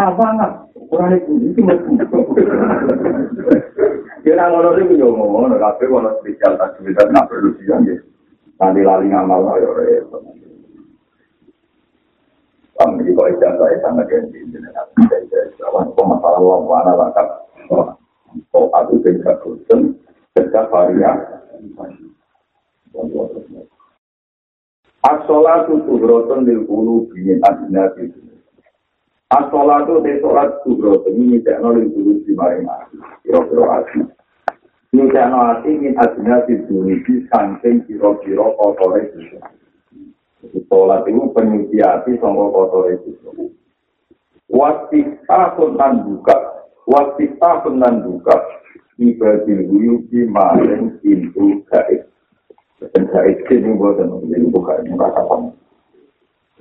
[0.00, 0.52] Ah banget,
[0.88, 2.00] kurang itu itu masih.
[4.28, 7.64] Kira ngono sih gue ngomong, tapi kalau spesial aktivitas nggak perlu sih
[8.60, 10.20] Nanti lali ngamal lah ya repot.
[12.76, 14.84] Kami di bawah jasa yang sangat ganti jenengan.
[15.64, 17.26] Apa masalah Allah mana langkah?
[18.52, 19.96] Oh, aku tidak bosan,
[20.36, 21.24] tidak varian.
[25.08, 28.27] As-sholatu tuhrotun lil qulubi min.
[29.28, 32.96] As-sholatu te sholat tuhrotun ini tekno lil qulubi maring ati.
[33.20, 34.00] Kira-kira ati.
[34.96, 36.96] Ini tekno ati min adnati dunia
[37.28, 39.36] saking kira-kira kotore itu.
[40.72, 43.52] Sholat itu penyuci ati sama kotore itu.
[44.48, 46.36] Wasita nan buka.
[46.88, 48.36] Wasita nan buka.
[48.96, 52.08] Ibadil huyubi maring pintu gaib.
[52.80, 54.88] Dan saya ini buat dan ini bukan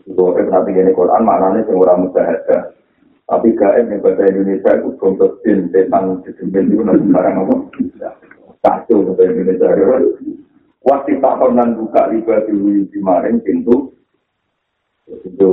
[0.07, 2.31] Bukan nanti ini Quran maknanya yang orang mudah
[3.27, 7.55] Tapi gaib yang bahasa Indonesia itu contoh sin tentang sejumlah itu nanti sekarang apa?
[8.63, 9.67] Satu bahasa Indonesia.
[10.87, 13.91] Waktu tak pernah buka riba di kemarin pintu.
[15.27, 15.47] Itu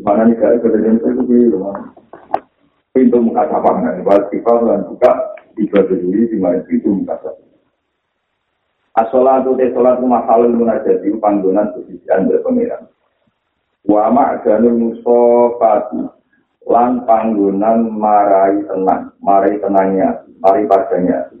[0.00, 1.22] mana nih gaib bahasa Indonesia itu
[2.96, 4.00] pintu muka sapangan.
[4.00, 5.12] Waktu tak pernah buka
[5.60, 7.50] riba di kemarin pintu muka sapangan.
[8.98, 12.88] Asolatu te solatu mahalul munajat itu panggonan kesisian dari pengiran.
[13.88, 16.20] Wa ma'ganul musofati
[16.68, 21.32] lan panggonan marai tenang, marai tenangnya, marai padanya.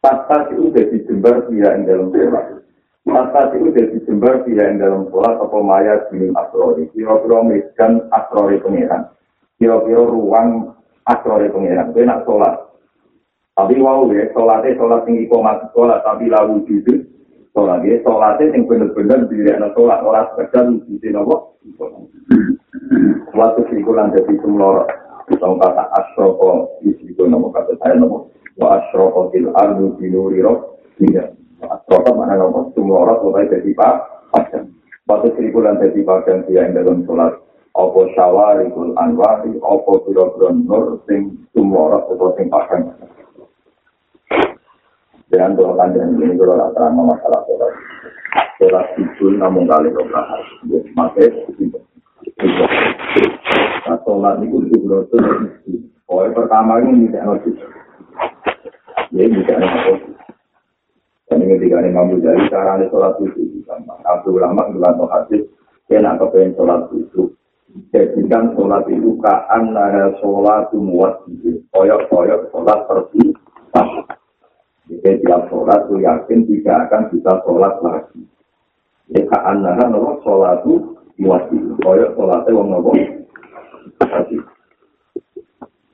[0.00, 2.46] Tata itu jadi jembar pihak yang dalam sholat.
[3.04, 6.88] Tata itu jadi jembar pihak yang dalam sholat apa maya bilim asrori.
[6.96, 9.12] Kira-kira medan asrori pengiran.
[9.60, 10.72] Kira-kira ruang
[11.04, 11.92] asrori pengiran.
[11.92, 12.54] Kena sholat.
[13.60, 17.09] Tapi wow ya, sholatnya sholat tinggi komat sholat, tapi lalu jujur.
[17.60, 21.36] Sholat ya, sholatnya yang benar-benar diri anak sholat, orang sekedar wujudin apa?
[23.36, 24.88] Waktu sikulan jadi sumlor,
[25.36, 28.24] tong kata asroko, isiku nama kata saya nama,
[28.56, 31.36] wa asroko til ardu binuri roh, tidak.
[31.60, 34.72] Asroko mana nama, sumlor, sholat jadi pak, padang.
[35.04, 37.44] Waktu sikulan jadi padang, dia yang dalam sholat,
[37.76, 42.96] apa syawari kul anwari, apa biro-biro nur, sing sumlor, atau sing padang.
[45.30, 47.72] Dengan kalau kandang ini kalau tidak terang masalah sholat.
[48.58, 50.82] Sholat itu namun kali dua hari.
[50.98, 51.70] Maka itu.
[53.86, 54.90] Nah sholat itu itu.
[56.10, 57.50] Oh pertama ini tidak ngerti.
[59.14, 60.10] Ya tidak ngerti.
[61.30, 63.62] Dan ini ketika ini mampu dari cara ini sholat itu.
[64.02, 65.46] Abdul Ulama bilang hadis.
[65.86, 67.30] Dia nak kepengen sholat itu.
[67.94, 71.22] Jadikan sholat itu kaan nara sholat muat.
[71.70, 73.30] Koyok-koyok sholat seperti
[74.90, 78.20] Jika tiap sholat itu yakin tidak akan bisa sholat lagi.
[79.30, 81.54] Anda kan nopo sholat itu muati.
[81.78, 82.90] Kaya sholatnya wong nopo.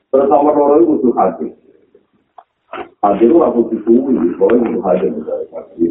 [0.09, 1.47] Terus nomor loro itu butuh hati.
[3.05, 4.17] Hati itu aku disuwi.
[4.41, 5.85] Kaya butuh hati.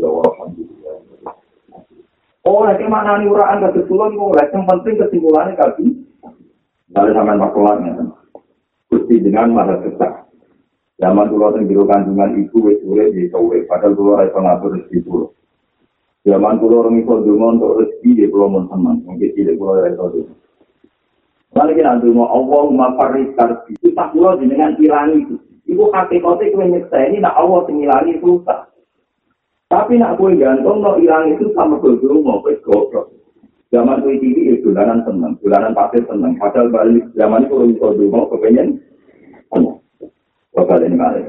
[2.45, 4.37] Oh, nanti mana nih uraan kebetulan kok.
[4.53, 5.87] Yang penting kesimpulannya kaki.
[6.93, 8.05] Dari sampai makulanya.
[8.89, 10.24] Gusti dengan mana kesah.
[10.95, 14.79] Zaman kulo teng biro kandungan ibu wis urip di kowe, padahal kulo ora iso ngatur
[14.79, 15.27] rezeki kulo.
[16.23, 19.91] Zaman kulo orang iso donga untuk rezeki di kulo mun teman, mungkin tidak kulo ora
[19.91, 20.35] iso donga.
[21.51, 25.35] Lalu kita donga Allahumma faris karbi, tak kulo jenengan ilangi itu.
[25.67, 28.71] Iku hakikate kowe nyeksa ini nak Allah sing ilangi susah.
[29.67, 33.11] Tapi nak kowe gantung no ilang itu sama kulo mau kowe goblok.
[33.75, 36.39] Zaman kowe ya dolanan seneng, dolanan pasir seneng.
[36.39, 38.79] Padahal balik zaman itu orang iso donga kepengen
[40.55, 41.21] Bakal ini kali.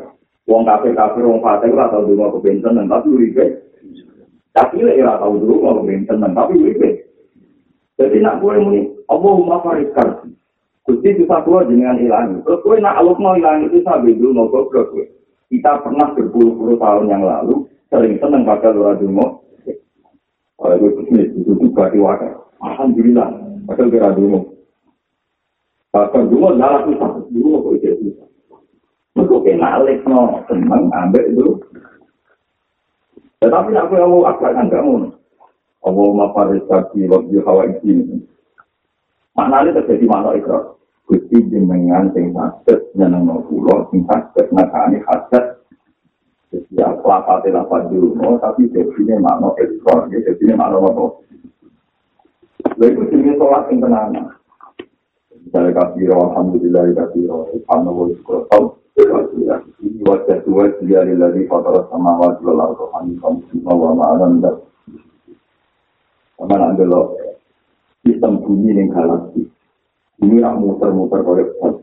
[0.47, 3.67] Wong kafir kafir wong fatih lah tau dulu aku pengen tenang tapi uripe.
[4.55, 6.91] Tapi lah ya tau dulu aku pengen tenang tapi uripe.
[7.99, 10.31] Jadi nak gue muni Allahumma farid karsi.
[10.87, 12.47] Gusti bisa keluar dengan hilang.
[12.47, 15.11] Terus gue nak Allah mau hilang itu sampai dulu mau goblok gue.
[15.51, 19.43] Kita pernah berpuluh-puluh tahun yang lalu sering seneng pada luar dulu.
[20.57, 22.39] Kalau gue bisnis itu juga diwakil.
[22.63, 23.29] Alhamdulillah.
[23.67, 24.39] Padahal kira dulu.
[25.91, 27.11] Bahkan dulu adalah susah.
[27.35, 28.29] Dulu mau gue susah.
[29.17, 31.57] Mereka kena alik no, seneng ambek itu.
[33.41, 35.09] Tetapi aku yang mau agak kan gak mau.
[35.87, 38.21] Allah mafaris kaki waktu hawa isi.
[39.33, 40.77] Maknanya terjadi mana ikrar.
[41.07, 45.63] Gusti jenengan sing sakit nyeneng pulau sing sakit nakani hasad.
[46.73, 51.05] Ya kelapate lapan dulu, tapi jadinya makna ikrar, jadinya makna apa?
[52.81, 54.11] Lalu itu jenis sholat yang tenang.
[55.45, 58.86] Misalnya kafiro, alhamdulillah kafiro, subhanallah, subhanallah,
[68.07, 69.51] sistem bumi yang galaksi
[70.23, 71.83] ini nak muter-muter kolektor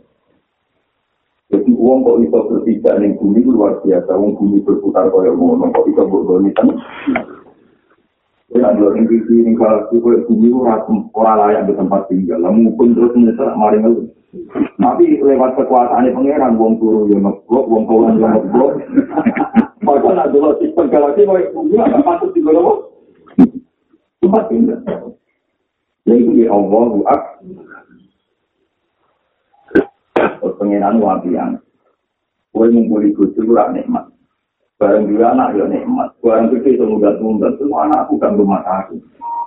[1.52, 5.86] jadi uang kok bisa berpijak nih bumi luar biasa uang bumi berputar kolek ngono kok
[5.92, 6.70] bisa berdoni kan
[8.54, 10.86] Ya, dua minggu ini kalau kita bumi orang
[11.42, 14.14] layak di tempat tinggal, lalu pun terus menyesal maring
[14.82, 18.72] Tapi lewat kekuasaan pangeran wong turu yo ngeblok, wong kawan yo ngeblok.
[19.84, 22.90] Padahal nak dulu sistem galaksi mau bumi agak patut loh.
[24.24, 24.50] Tempat.
[26.08, 27.22] Ya itu di Allah buat.
[30.58, 31.60] Pengiran wabian.
[32.56, 34.08] Kue ngumpuli kucu kurang nikmat.
[34.80, 36.16] Barang juga anak ya nikmat.
[36.24, 37.52] Barang gede itu mudah tunggal.
[37.60, 38.98] Semua anakku kan rumah aku.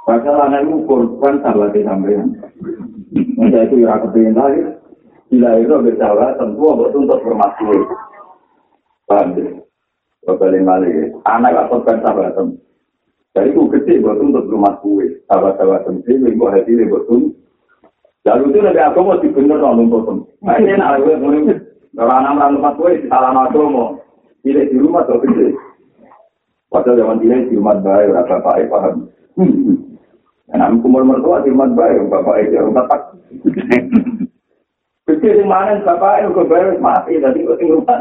[0.05, 2.35] Padahal anakku korban salah di sampean.
[3.15, 4.63] Masa itu ya kepingin lagi.
[5.31, 7.81] Bila itu bersalah, tentu untuk untuk bermaksud.
[9.07, 9.47] Paham ya?
[10.27, 11.15] Kembali balik.
[11.23, 12.35] Anak atau kan sahabat
[13.37, 15.23] Jadi itu gede buat untuk rumah kue.
[15.31, 17.07] Sahabat-sahabat sendiri, ibu hati ini buat
[18.27, 21.31] Lalu itu lebih aku mau dibener dong untuk Nah ini enak, gue mau
[21.95, 23.95] Kalau anak rumah kue, di salam aku mau.
[24.43, 25.55] Di rumah tuh gede.
[26.67, 29.07] Padahal zaman ini di rumah baik, rasa baik, paham.
[30.47, 33.19] Nah, kumul mertua di baik, bapak itu rumah tak.
[35.07, 37.99] Kecil di bapak itu kebayar mati tadi kok rumah.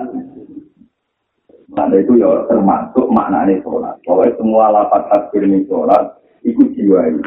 [1.75, 3.99] Nah itu ya termasuk maknanya sholat.
[4.07, 6.15] Pokoknya semua lapat takbir ini sholat,
[6.47, 7.23] ikut jiwa ini.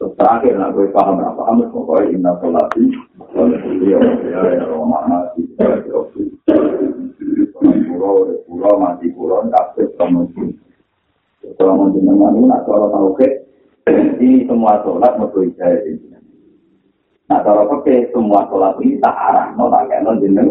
[0.00, 2.84] Terus terakhir, nak gue paham berapa amat, pokoknya inna sholati,
[3.36, 5.98] sholat ya, ya, ya, makna, ya, ya,
[7.84, 10.24] pulau, pulau, mati pulau, kabeh, sama
[11.60, 13.28] Kalau mau jenengan itu, nak kalau tahu ke,
[13.88, 16.12] ini semua sholat mergo ijazah ini.
[17.30, 20.50] Nah kalau pakai semua sholat ini tak arah, no tak kayak no jeneng.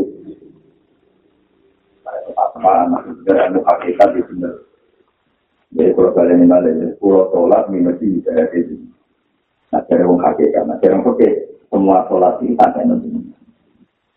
[2.33, 4.51] Apa masih segera ada hakikat di sini.
[5.69, 8.25] Jadi kalau kalian ini balik, pulau sholat minus ini.
[9.69, 11.31] Nah cari wong hakikat, nah cari pakai
[11.69, 13.25] semua sholat ini tak kayak no jeneng.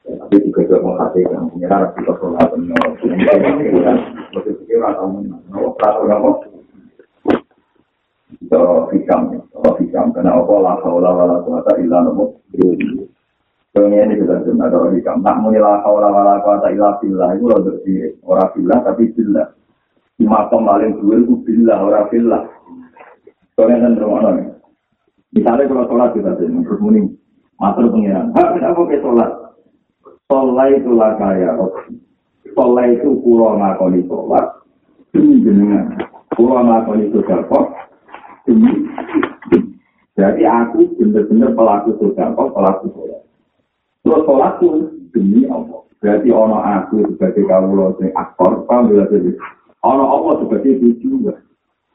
[0.03, 2.72] Tapi juga juga menghasilkan pengiran kita sholat ini.
[2.72, 6.25] Maksudnya kita tahu, no peraturan
[8.49, 9.21] cara hikam,
[9.53, 10.07] cara hikam.
[10.16, 12.40] Karena apa lah haula wala quwata illa nopo.
[13.73, 15.25] Pengen ini kita dengar cara hikam.
[15.25, 18.11] Tak muni la haula wala quwata illa billah itu berdiri.
[18.25, 19.47] Orang billah tapi billah.
[20.16, 22.42] Di makom paling dua itu billah, orang billah.
[23.57, 24.49] Soalnya kan rumah nih.
[25.33, 27.01] Misalnya kalau sholat kita dengar, terus muni
[27.57, 28.37] matur pengiran.
[28.37, 29.31] Hah, kenapa ke sholat?
[30.29, 31.57] Sholat itu lah kaya.
[32.53, 34.45] Sholat itu pulau ngakoni sholat.
[35.17, 35.96] Ini jenengan.
[36.37, 37.09] Pulau ngakoni
[38.47, 38.77] sholat.
[40.13, 43.23] Jadi aku benar-benar pelaku sosial, pelaku sholat.
[44.03, 44.69] Terus itu
[45.15, 45.83] demi Allah.
[46.03, 49.38] Berarti ono aku sebagai kaulo sing aktor, paham bila jadi.
[49.87, 51.38] Ono Allah sebagai tujuan.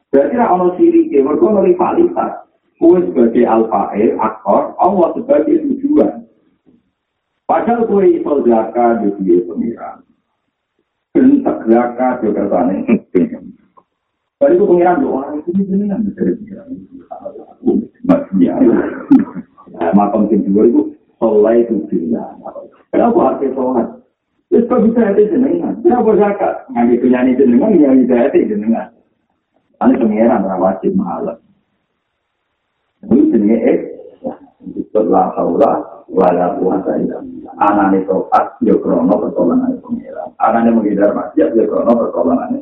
[0.07, 2.47] Berarti lah ono siri mereka ono rivalitas.
[2.77, 6.23] Kue sebagai alfair, aktor, Allah sebagai tujuan.
[7.43, 9.97] Padahal kue iso jaka di dia pengiran.
[11.11, 12.77] Bentak jaka di kertane.
[14.37, 16.69] Baru itu pengiran doa, itu jenengan dari pengiran.
[18.05, 18.53] Maksudnya,
[19.97, 22.37] makam kedua itu sholat itu bila.
[22.93, 23.97] Kenapa arti sholat?
[24.53, 25.81] Terus kok bisa hati jenengan?
[25.81, 26.55] Kenapa zakat?
[26.69, 28.93] Nganti penyanyi jenengan, yang bisa hati jenengan.
[29.81, 31.37] Ini pengiran, wajib mahalan.
[33.09, 33.77] Ini jenenge eh,
[34.73, 37.53] disebut la haula wala quwata illa billah.
[37.57, 40.29] Anane toat yo krono pertolongan pengiran.
[40.41, 42.61] Anane menghindar maksiat yo krono pertolongan.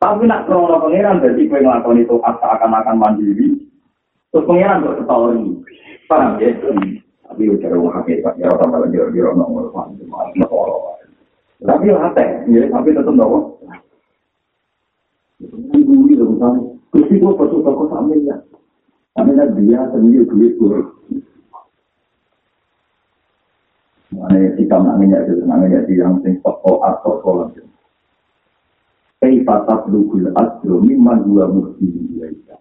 [0.00, 3.68] Tapi nak krono pengiran berarti kowe nglakoni toat seakan-akan mandiri.
[4.32, 5.60] Terus pengiran kok ketahui.
[6.08, 6.50] Paham ya?
[7.30, 10.98] tapi udah orang hakikat ya orang kalau dia dia orang ngomong ngomong
[11.62, 13.54] tapi hati ya tapi tetap nopo
[15.38, 16.58] ini dong kan
[16.90, 18.36] kusi gua pas suka kok sampe ya.
[19.14, 20.82] Sampe ya dia sendiri duit gua
[24.10, 27.62] mana kita namanya itu namanya di yang sing pokok atau kolom Kei
[29.20, 31.92] patah lugul asro mimman dua mukti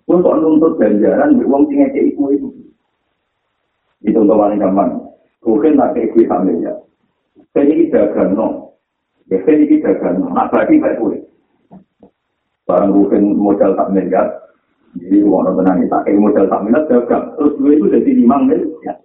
[0.09, 2.49] Untuk nuntut ganjaran, uang tinggal ke ibu itu.
[4.01, 5.05] Itu untuk paling gampang.
[5.45, 6.73] Mungkin tak kayak gue sambil ya.
[7.53, 8.73] Saya ini dagang no.
[9.29, 10.25] Ya saya ini dagang.
[10.33, 11.21] Nah bagi baik gue.
[12.65, 14.27] Barang mungkin modal tak miliar.
[14.97, 17.25] Jadi mau tenang tak kayak modal tak miliar dagang.
[17.37, 18.97] Terus gue itu jadi lima miliar.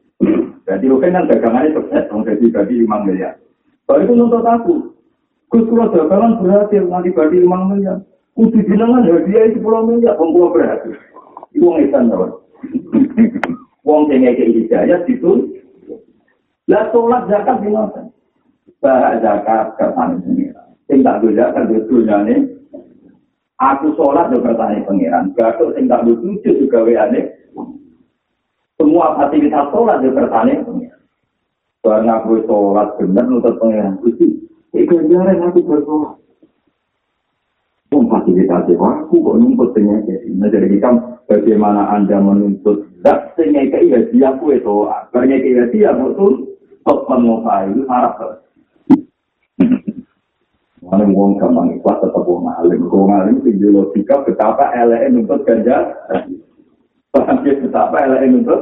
[0.64, 2.08] Jadi mungkin kan dagangannya sukses.
[2.08, 3.36] Jadi bagi lima miliar.
[3.84, 4.93] Kalau itu nuntut aku.
[5.54, 8.02] Gus kalau dagangan berhasil nanti bagi lima miliar.
[8.34, 10.18] Kudu jenengan hadiah itu pulau miliar.
[10.18, 10.98] Pembuat berhasil.
[11.54, 12.42] Itu ngisan tau.
[13.86, 15.54] Wong sing ngeke hidayah itu
[16.66, 18.10] lah sholat zakat di mana?
[18.82, 20.68] Bahak zakat kersane pengiran.
[20.90, 22.34] Sing tak zakat di dunyane
[23.62, 25.30] aku sholat do kersane pengiran.
[25.38, 27.30] Gatuk sing tak sujud juga weane.
[28.74, 31.02] Semua fasilitas sholat do kersane pengiran.
[31.84, 34.00] Barang aku sholat bener nutut pengiran.
[34.02, 34.43] Gusti,
[34.74, 36.18] iku jaran aku bersolat.
[37.94, 40.26] memfasilitasi aku kok nuntut penyakit.
[40.34, 40.90] Nah, jadi kita
[41.30, 44.76] bagaimana Anda menuntut zat penyakit ya dia kue itu.
[45.14, 48.42] Penyakit ya dia betul kok mengupai itu harap.
[50.84, 52.84] Mana wong gampang ikhlas tetap wong alim.
[52.92, 55.96] Wong alim itu logika betapa LN nuntut ganja.
[57.08, 58.60] Paham ya betapa LN nuntut.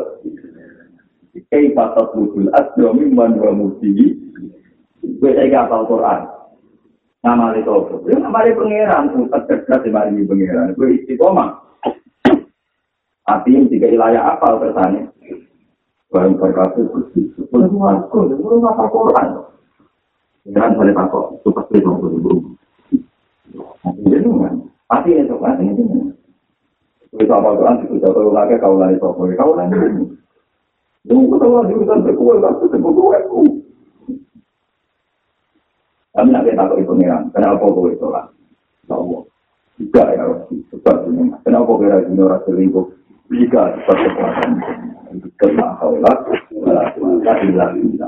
[1.51, 4.22] Kei patat budul asdomi manwa musyi.
[5.03, 6.21] Gue saya kapal Quran.
[7.23, 7.95] nama itu apa?
[8.11, 10.75] Ya nama itu pangeran, pusat cerdas mari pangeran.
[10.75, 11.59] Gue istiqomah.
[13.23, 15.07] Hati jika wilayah apa bertanya?
[16.11, 17.31] Barang berkata bersih.
[17.51, 19.29] Belum aku, belum apa Quran.
[20.51, 22.59] Jangan boleh takut, suka sih dong belum.
[24.03, 24.55] Jadi kan,
[24.91, 25.85] pasti itu itu.
[27.15, 29.79] Kita apa Quran itu jatuh lagi kau lagi kau kau lagi.
[31.07, 33.23] Tunggu tahu lagi urusan berkuah, aku berkuah.
[36.13, 38.29] Kami nak kita tahu pengiran, kenapa kau itu lah?
[38.85, 39.25] Tahu,
[39.81, 40.25] tidak ya,
[40.69, 41.33] sebab ini.
[41.41, 42.87] Kenapa kira ini orang selingkuh?
[43.33, 44.51] Jika sebab kekuatan
[45.41, 46.17] kena kaulah,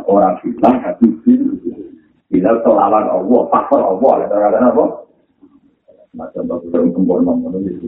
[0.05, 1.09] orang bilang hati
[2.35, 4.85] bila selawan Allah, faktor Allah, ada kata apa?
[6.19, 7.79] Macam batu yang sempurna menulis.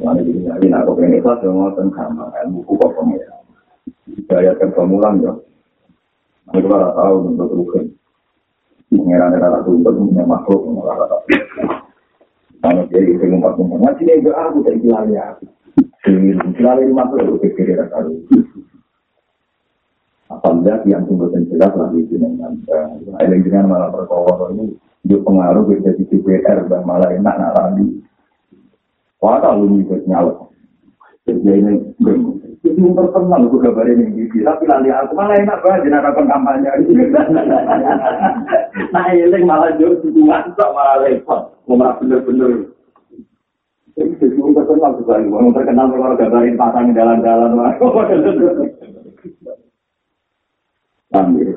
[0.00, 3.44] Mana ini ini aku pengen itu semua tentang ilmu kok pengiran.
[4.28, 5.32] Saya akan pemulang ya.
[6.52, 7.84] Mereka tahu untuk rukun.
[8.98, 10.60] Pengeran era ratu punya makhluk
[12.64, 15.26] karena dia itu ngumpat ngumpat masih dia enggak aku tak bilang ya.
[16.56, 18.14] Selalu makhluk itu pikir era ratu
[20.32, 22.56] apabila yang tunggu dan jelas lagi dengan
[23.20, 24.72] ada dengan malah perkara ini
[25.04, 28.04] dia pengaruh jadi DPR dan malah enak nak lagi
[29.24, 30.36] Wah, kalau ikut nyala.
[31.24, 31.80] Jadi ini
[32.64, 32.80] itu
[33.84, 34.40] ini gitu.
[34.40, 34.64] Tapi
[35.12, 35.84] malah enak banget
[36.24, 36.72] kampanye.
[38.92, 40.00] nah ini malah jauh
[40.56, 41.04] tak malah.
[41.68, 42.72] Mau bener-bener.
[43.94, 45.20] Jadi itu terkenal juga.
[45.20, 47.52] Mau terkenal kalau gambarin pasang jalan-jalan.
[51.14, 51.48] Ambil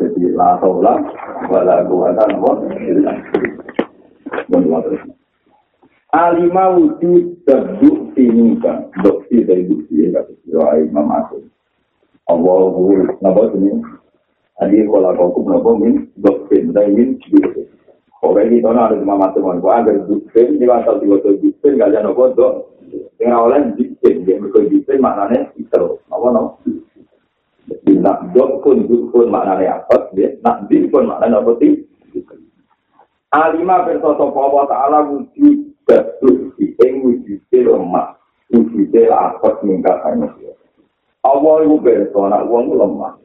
[4.51, 5.16] jadi.
[6.15, 11.51] Alima wujud terbuk ini kan, doksi dari bukti ya kata doa Imam Agung.
[12.31, 13.83] Allah wujud, napa ini?
[14.63, 17.67] Adi kalau kau napa min doksi dari min bukti.
[18.23, 21.91] Kalau ini tahu ada Imam Agung, kau ada bukti di asal dua tuh bukti nggak
[21.91, 22.53] ada napa dok.
[23.19, 26.71] Yang awalnya bukti, dia berkoi bukti maknanya itu, napa napa.
[27.67, 30.07] Jadi nak dok pun pun maknanya apa?
[30.15, 31.83] Nak di pun maknanya apa sih?
[33.27, 38.07] Alima bersoto Allah Ta'ala wujud Betul, ing wujudnya lemah.
[38.51, 40.27] Wujudnya lapet mingkatnya.
[41.23, 43.15] Allah itu berso, anak uang lemah.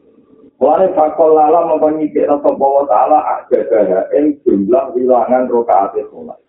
[0.59, 6.39] Mulanya fakol lala mempenyikir rasa bahwa ta'ala ada daya yang jumlah wilangan rokaat sholat.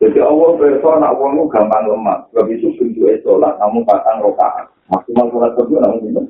[0.00, 2.24] Jadi Allah berso, anak uang gampang lemah.
[2.32, 4.72] Sebab itu bentuknya sholat, namun pasang rokaat.
[4.88, 6.22] Maksimal sholat namun itu.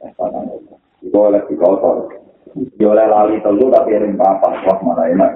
[0.00, 0.80] Pasang rokaat.
[1.04, 2.08] Itu oleh di kotor.
[2.76, 5.32] Ya oleh lali telu tapi ring papat, wah malah enak.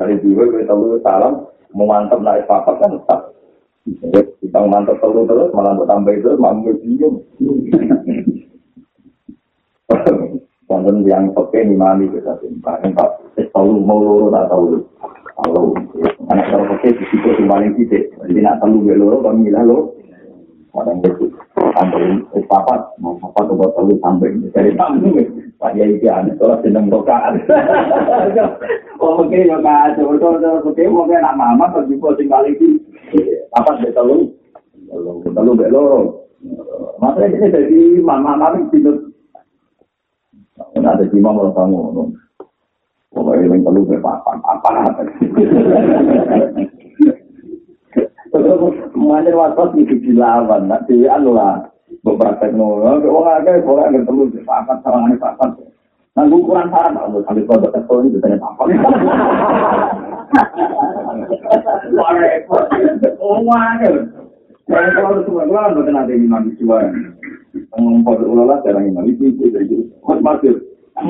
[0.00, 1.44] Dari dua gue telu salam,
[1.76, 3.36] mau mantep naik papat kan tetap.
[4.40, 7.20] Kita mantep telu terus, malah tambah itu, malah bingung.
[10.70, 14.80] Wonten yang peke mami kita timpa, empat telu mau loro tak tahu.
[15.36, 15.76] Kalau
[16.32, 19.99] anak kalau peke di situ paling titik, jadi nak telu gue loro, kami lah lo.
[20.70, 21.26] Kadang itu
[21.74, 25.18] tambahin es papat, mau papat atau telu tambahin dari tamu.
[25.58, 27.42] Pak Yai iki ane ora seneng rokaan.
[29.00, 32.78] Oh oke yo ka coba coba oke mau kayak nama mama kalau juga tinggal iki.
[33.50, 34.28] Papat be telu.
[35.24, 36.28] Telu be loro.
[37.00, 39.08] Makanya ini jadi mama mama tidur
[40.76, 42.12] ada lima mau tamu.
[43.10, 45.02] Pokoknya yang perlu berpapan, apa apa.
[48.94, 51.66] Mana waktu itu dilawan, nanti anu lah
[52.06, 53.10] beberapa teknologi.
[53.10, 55.48] Orang agak orang yang perlu berpapan sama ini papan.
[56.14, 58.66] Nah, ukuran saran kalau sampai produk teknologi itu tanya papan.
[61.94, 62.64] Wah, repot.
[63.18, 63.90] Oh, mana?
[64.70, 66.54] Kalau semua keluar, bukan ada lima di
[67.74, 69.76] ngomong pada ulama jarang itu itu itu
[70.06, 70.54] mas masir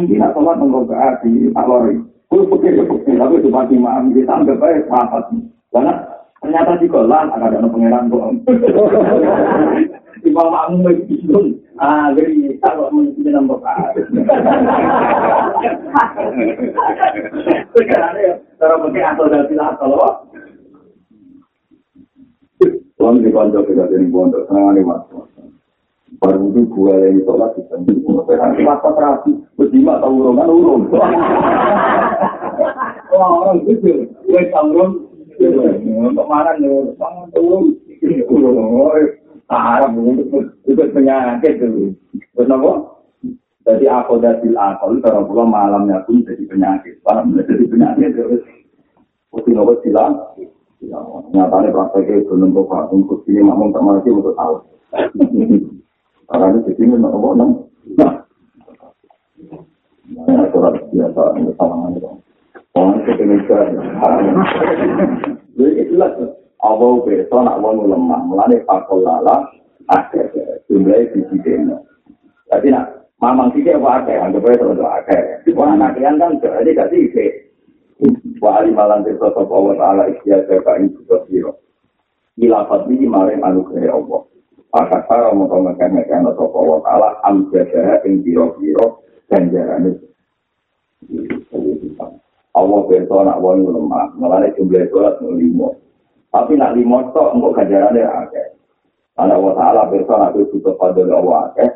[0.09, 2.01] tidak sholat menurut hati tak lori
[2.31, 5.25] kalau pikir ya pikir tapi itu pasti maaf kita anggap baik rapat
[5.75, 5.93] karena
[6.41, 8.33] ternyata di kolam ada ada pangeran kok
[10.21, 13.61] di bawah makmum begitu ah jadi kalau mengikuti nomor
[17.77, 19.97] sekarang ya cara pakai atau dari atau
[23.01, 25.01] Kalau di pondok kita di pondok, senang nih mas.
[26.21, 28.53] baru itu gua yang sholat di sana.
[28.61, 30.83] Masa terapi, berjima tahu urung kan urung.
[33.09, 35.10] Wah orang gitu, gue tahu urung.
[35.41, 36.69] Untuk mana nih,
[37.01, 37.73] bang urung.
[39.51, 41.91] Arab itu penyakit itu.
[42.39, 42.87] Kenapa?
[43.67, 47.03] Jadi aku dari akal, kalau pulang malamnya pun jadi penyakit.
[47.03, 48.47] Malam jadi penyakit terus.
[49.35, 50.15] Mesti nopo silang.
[51.35, 52.63] Nyatanya prakteknya itu nunggu
[52.95, 54.55] untuk sini makmum tak mati untuk tahu.
[56.31, 57.51] Karena itu jadi memang apa nang.
[60.25, 62.11] Nah, surat biasa ini sama itu.
[66.61, 69.49] Allah besok nak mau lemah, melani pakol lala,
[69.89, 70.29] akhir
[70.69, 71.77] jumlah di sini.
[72.53, 75.23] Jadi nak mamang sih apa akhir, anggap aja terus akhir.
[75.57, 77.09] Wah anak yang kan jadi gak sih
[78.41, 80.97] Wa ali malan desa sapa Allah taala ikhtiar ka ing
[81.29, 81.53] sira.
[82.41, 84.25] Ilafat iki mare anugerah Allah.
[84.73, 89.99] Maka para mau ngekeh-ngekeh no sopa wa ta'ala amjadah ing biro-biro ganjaran
[92.51, 95.79] Allah beso nak wong lemah, ngelane jumlah sholat no limo.
[96.31, 98.47] Tapi nak limo tok engkau ganjarannya akeh.
[99.15, 101.69] Karena Allah Ta'ala beso nak itu butuh pada Allah akeh,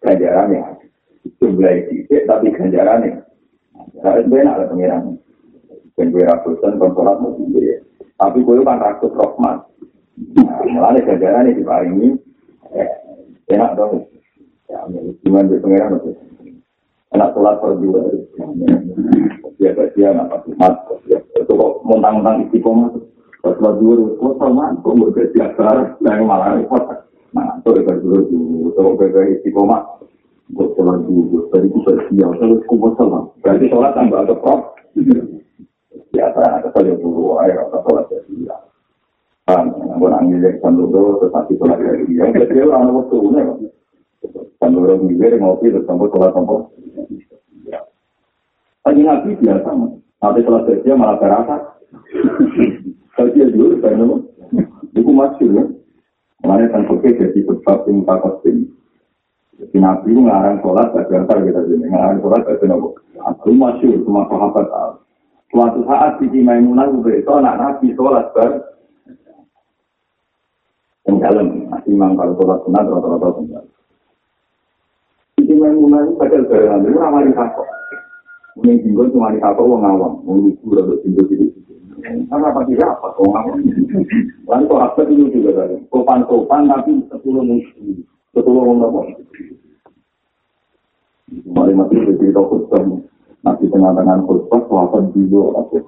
[0.00, 0.88] ganjarannya akeh.
[1.38, 3.20] Jumlah sedikit tapi ganjarannya.
[4.00, 5.20] Harus benar ada pengiran.
[5.92, 7.36] Ben gue rakusan, konsolat mau
[8.16, 9.68] Tapi gue kan rakut rohmat.
[10.72, 12.16] Mulane ganjarannya diparingi
[13.52, 14.08] enak dong
[14.70, 14.80] ya
[15.20, 16.10] gimana di pengiran itu
[17.12, 18.02] enak sholat per dua
[19.60, 20.74] biasa dia nggak pasti mat
[21.12, 22.90] itu kok montang-montang istiqomah
[23.44, 26.84] pas sholat dua kok sama kok mau jadi asar yang malah repot
[27.32, 29.80] nah itu itu dulu itu kayak istiqomah
[30.52, 34.76] buat sholat dulu tadi itu bersiap terus kumpul sholat berarti sholat tambah ada prop
[36.12, 38.72] biasa ada sholat dulu air atau sholat bersiap
[39.50, 42.30] Ampun angin yang sanduro tetapi sholat dari dia.
[42.30, 43.42] Jadi orang waktu ini
[44.62, 46.62] sanduro ngilir ngopi terus sampai sholat sampai.
[48.82, 49.70] Lagi nabi biasa,
[50.18, 51.56] nanti sholat dari dia malah terasa.
[53.14, 54.16] Kalau dia dulu, saya nama,
[54.96, 55.64] itu masuk ya.
[56.42, 58.66] Kan oke jadi sebab yang tak kostum.
[59.60, 62.88] Jadi nabi itu ngarang sholat, baca antar kita sini, ngarang sholat, baca nopo.
[63.14, 64.92] Itu masuk, semua sahabat tahu.
[65.52, 68.72] Suatu saat di Maimunah itu anak nabi sholat bar
[71.22, 73.64] yang masih imam kalau sholat sunat rata-rata sunat.
[75.42, 77.68] Memang itu pada lebaran itu ramai takut.
[78.52, 81.72] Mungkin tinggal cuma di takut orang awam, mungkin itu udah tinggal di situ.
[82.02, 83.58] Karena apa tidak apa orang awam.
[84.44, 85.76] Lalu kok apa itu juga tadi.
[85.88, 87.96] Sopan-sopan tapi sepuluh musuh,
[88.36, 89.00] sepuluh orang apa?
[91.48, 92.84] Mari mati cerita khutbah.
[93.42, 95.78] Nanti tengah-tengah khutbah, suapan juga aku.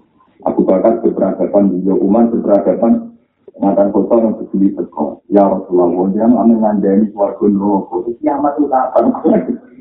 [0.45, 3.15] Aku bakal keberagaman juga, umat keberagaman
[3.55, 7.97] Matan kota yang berdiri teko, ya Rasulullah, dia nggak ngandani suarga neraka.
[8.19, 9.05] Kiamat itu kapan?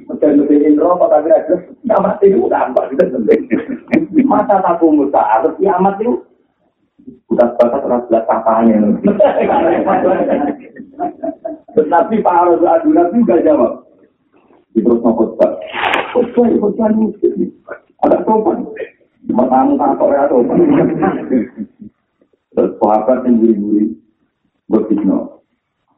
[0.09, 2.39] Mencari lebih neraka tapi ada kiamat itu?
[2.47, 3.41] Kita penting.
[4.23, 6.23] Masa tabu musa, harus kiamat itu
[7.27, 8.77] bukan sebatas orang belas katanya.
[11.73, 13.73] Tapi Pak Rasul Aduna juga jawab.
[14.73, 15.37] Di terus ngokot
[16.13, 17.49] Khutbah, khutbah muslim.
[18.05, 18.69] Ada sopan.
[19.25, 20.57] Pertama tak ya sopan.
[22.53, 23.97] Terus sahabat yang guri-guri
[24.69, 25.41] berfitnah.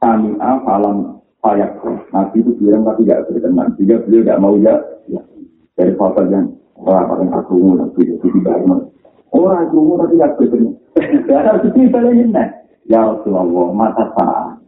[0.00, 1.15] Kami afalam
[1.46, 1.70] payak.
[2.10, 3.70] Nabi itu bilang tapi tidak berkenan.
[3.78, 4.74] Jika beliau tidak mau ya.
[5.78, 6.46] Dari sahabat yang
[6.82, 8.58] yang aku nabi itu tidak
[9.30, 10.74] Orang itu tapi tidak berkenan.
[11.30, 12.34] Ya harus dibalain
[12.86, 14.62] Ya Rasulullah, mata saat.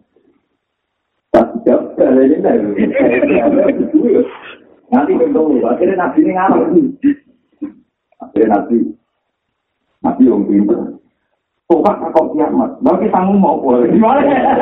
[1.30, 2.42] Tapi jawab balain
[4.88, 6.66] Nanti ketemu, akhirnya nabi ini ngalah.
[8.18, 8.78] Akhirnya nabi,
[10.02, 10.97] nabi yang pintar.
[11.68, 13.92] Tukak kok kiamat, bagi tanggung mau boleh.
[13.92, 14.56] Gimana ya?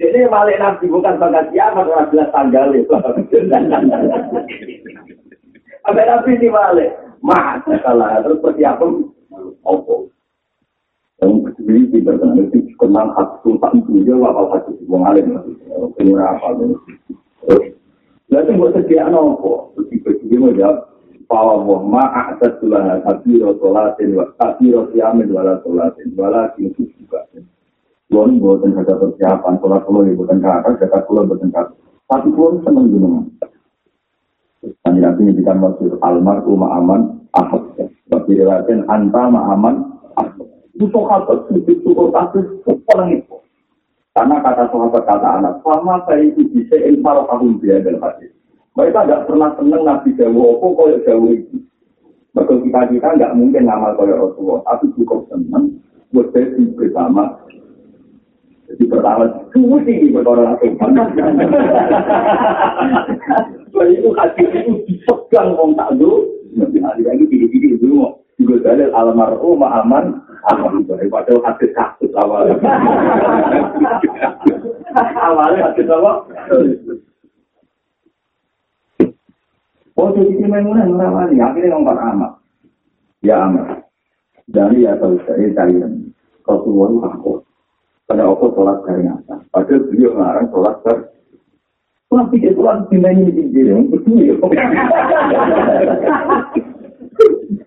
[0.00, 2.88] Ini balik nabi bukan bagai kiamat, orang jelas tanggal itu.
[5.84, 6.96] Sampai nabi ini balik.
[7.20, 8.24] Mas, salah.
[8.24, 9.12] Terus persiapan,
[9.60, 10.08] opo.
[11.20, 15.38] Yang kedua, tidak kenal itu kenal hak sultan itu dia apa hak itu wong alim
[15.94, 16.80] kenal apa terus
[18.26, 20.76] lalu buat sekian nopo tiba-tiba mau jawab
[21.32, 27.24] bahwa wong ma adat sulah kabiro solatin wa kabiro siamin wala solatin wala kintu juga
[28.12, 31.72] Kulon buatan kata persiapan, sholat kulon ya buatan kata, kata kulon buatan kata.
[32.12, 33.24] Tapi kulon seneng gunungan.
[34.84, 37.72] Kami nanti nyedikan maksud almarhum aman ahad.
[38.12, 40.44] Bagi riwayatkan anta ma'aman ahad.
[40.76, 41.88] Itu sahabat itu
[42.84, 43.36] paling itu.
[44.12, 48.28] Karena kata sahabat kata anak, sama saya itu bisa infar tahun dia dalam hadis.
[48.72, 51.60] Mereka tidak pernah senang Nabi Jawa, kok kaya Jawa itu.
[52.32, 55.76] Maka kita kita nggak mungkin ngamal kaya Rasulullah, tapi cukup senang
[56.16, 57.36] buat sesi bersama.
[58.72, 60.72] Jadi pertama, cuma sih buat orang lain.
[63.76, 66.32] Jadi itu hati itu dipegang orang tak dulu.
[66.56, 68.08] Nanti hari lagi diri-diri dulu.
[68.40, 70.16] Juga dalil almarhum aman
[70.48, 72.56] aman daripada hati kasus awalnya.
[75.28, 76.12] awalnya hati apa?
[79.96, 81.36] Oh, jadi si Maimunah merawani.
[81.36, 82.32] Akhirnya ngomong amat.
[83.20, 83.84] Ya amat.
[84.48, 86.12] Dari ya tahu saya kalian.
[86.48, 87.44] Rasulullah aku.
[88.08, 89.40] Pada aku sholat dari atas.
[89.52, 91.04] Padahal beliau ngarang sholat dari
[92.12, 93.62] Sholat tiga sholat di mana ini tinggi.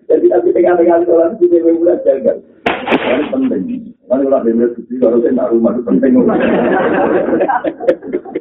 [0.06, 2.32] Jadi tapi tengah-tengah sholat di Maimunah jaga.
[2.86, 3.62] Ini penting.
[4.06, 6.14] Lalu lah dia suci kalau saya nak rumah itu penting.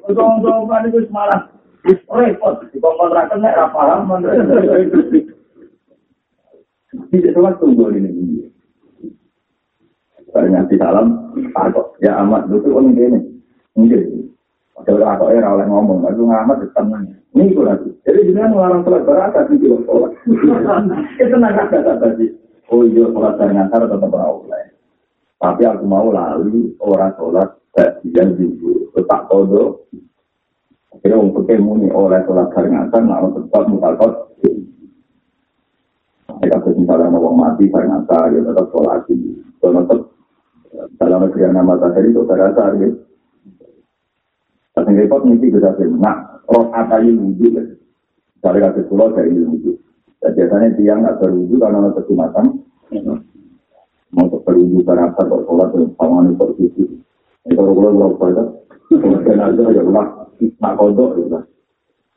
[0.05, 1.09] Untuk-untuk itu
[1.93, 2.33] semalam.
[2.33, 4.09] repot di kontrakan nek ra paham
[7.11, 8.11] tidak sholat tunggu ini
[10.35, 13.19] Barangnya di dalam, aku ya amat itu kan ini,
[13.71, 14.03] mungkin.
[14.75, 17.07] Ada orang aku era oleh ngomong, aku ngamat di tangan.
[17.31, 17.87] Ini itu lagi.
[18.03, 20.11] Jadi jangan melarang sholat berata di kilo sholat.
[21.23, 22.27] Itu nangkap kata tadi.
[22.67, 24.65] Oh iya, sholat dari ngantar tetap oleh.
[25.39, 28.91] Tapi aku mau lalu orang sholat bagian juga.
[28.99, 29.87] Tetap kodoh,
[30.95, 34.11] Akhirnya orang pakai muni oleh sholat karingatan, nak tempat mutakot.
[36.35, 39.37] Mereka misalnya mau mati karingatan, ya tetap sholat ini.
[39.59, 39.99] Kalau tetap
[40.99, 41.67] dalam negeri yang
[42.11, 42.89] itu terasa ya.
[44.75, 47.63] Tapi repot mesti bisa Nah, roh atayi wujud ya.
[48.35, 49.75] Misalnya kasih pulau dari wujud.
[50.19, 52.45] Dan biasanya tiang nggak berwujud karena ada kecumatan.
[54.11, 56.89] Mau berwujud karena apa kok sholat dan sama ini berwujud.
[57.47, 58.43] Itu kalau kalau
[59.25, 60.07] aja ya ulah
[60.61, 61.39] nak kodok ya.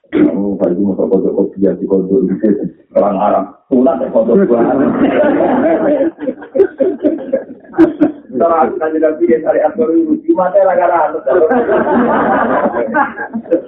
[0.08, 2.64] Kamu tadi mau kodok dia di kodok di sini
[2.96, 4.64] orang Arab pulang deh kodok gua.
[8.38, 11.20] Terus kan jadi dia cari aktor itu cuma saya lagi ada.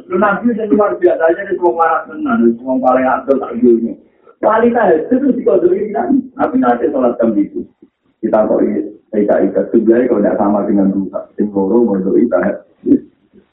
[0.07, 3.99] Lu nanti jadi luar biasa aja di semua marah senang, semua paling aktor ini.
[4.41, 7.67] Kualitas itu di kodok ini kan, tapi nanti sholat jam itu.
[8.21, 8.63] Kita kok
[9.11, 12.63] Ika Ika sebenarnya kalau tidak sama dengan dua, tim loro mau Ika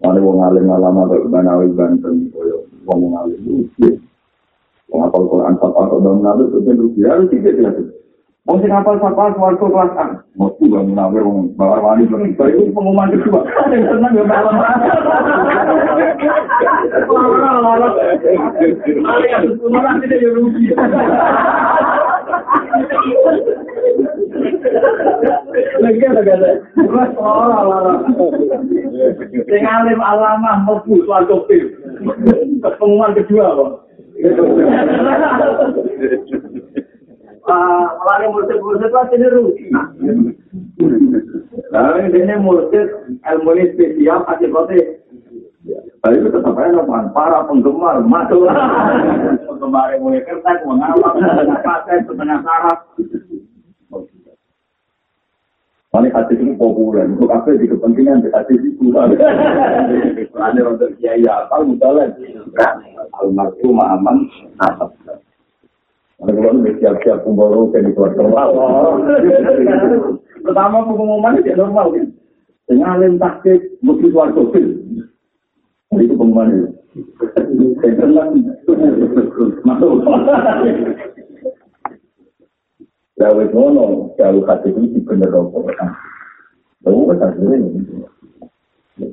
[0.00, 4.00] Mana wong alim alama kok banawi banten koyo wong alim itu.
[4.88, 7.92] Wong apal Quran sapa kok dong nabi itu ben rugi harus tidak tidak.
[8.48, 10.04] Wong sing apal sapa swarga kelas A.
[10.40, 12.16] Mesti wong nabi wong bawar wali itu
[12.72, 13.44] pengumuman kedua.
[13.68, 14.56] Yang senang ya malam.
[19.68, 20.64] Malah tidak ya rugi.
[20.72, 21.69] Lagi ada kata,
[29.50, 31.66] sing alim alama mlebu swarga pil.
[32.60, 33.70] Pengumuman kedua kok.
[37.50, 37.86] Ah,
[38.30, 39.66] mursid-mursid lah ini rugi.
[41.70, 42.88] Nah, ini mursid
[43.26, 45.00] ilmu ini spesial akibatnya
[46.00, 46.80] tapi itu tetap aja
[47.12, 48.48] para penggemar masuk
[49.68, 51.12] yang mulai kertas mengawal
[51.60, 52.78] pakai setengah saraf
[55.90, 58.94] Ini hati ini populer, untuk apa di kepentingan di hati itu.
[58.94, 62.14] Ada untuk kiai apa, misalnya
[63.18, 64.22] almarhum aman,
[64.54, 64.94] nasab.
[66.20, 68.22] Kalau itu siap-siap kumpul ke di keluarga.
[70.46, 72.06] Pertama pengumuman itu normal kan.
[72.70, 74.42] Dengan alim taktik, mesti keluarga.
[75.90, 76.79] Itu pengumuman itu.
[76.90, 77.06] Gawe
[83.54, 85.70] ngono, gawe hati ini di bener rokok.
[86.82, 87.94] Lalu kan hasilnya ini.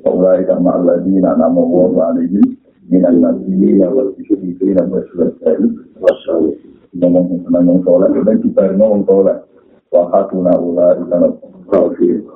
[0.02, 2.42] Saulai kama alladina nama wa alaihi
[2.90, 5.70] minal nabiyina wal syuhidina wa syuhadai
[6.02, 6.58] wasyawih.
[6.98, 9.38] Ngomong tentang yang sholat, dan kita ngomong sholat.
[9.94, 11.30] Wa hatuna ula ikana
[11.70, 12.26] rafi.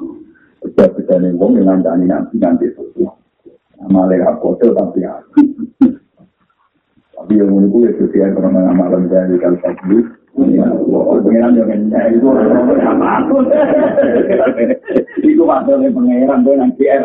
[0.62, 3.10] Setiap kita nih ngomong nanti nanti itu.
[3.82, 5.14] Amalai hakotel tapi ya.
[7.12, 9.98] Tapi yang menurutku ya sesuai dengan amalan dari kalkasi.
[10.32, 13.36] Pengiran yang nyanyi itu apa aku?
[15.22, 17.04] Itu maksudnya pengiran gue yang PR.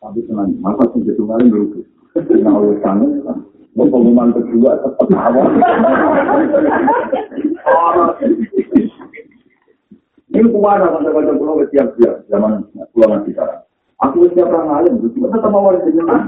[0.00, 1.80] Tapi senang, masa sih itu kemarin dulu.
[2.14, 3.08] Nah, oleh sana,
[3.74, 5.48] pengumuman kedua tetap awal.
[10.34, 13.64] Ini kuasa masa-masa pulau siap-siap zaman masih sekarang.
[14.04, 16.20] Aku siap orang lain, cuma tetap mau ada jenengan.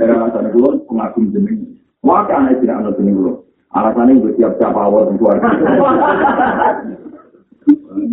[0.00, 1.76] Karena sana pulau pengagum jenengan.
[2.00, 3.36] Maka anak tidak ada jenengan pulau.
[3.70, 5.46] Alasannya gue siap-siap awal dan keluarga.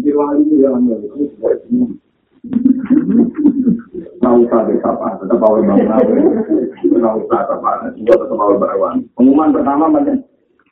[0.03, 0.83] Jirwali itu yang
[4.17, 5.87] Nggak usah deh, apa, tetap awal bangun
[6.83, 9.07] Nggak usah, apa, tetap awal berawan.
[9.15, 10.19] Pengumuman pertama, mana?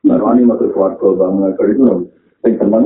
[0.05, 1.07] Baru ini masuk keluarga
[1.65, 1.83] itu
[2.45, 2.85] yang seneng.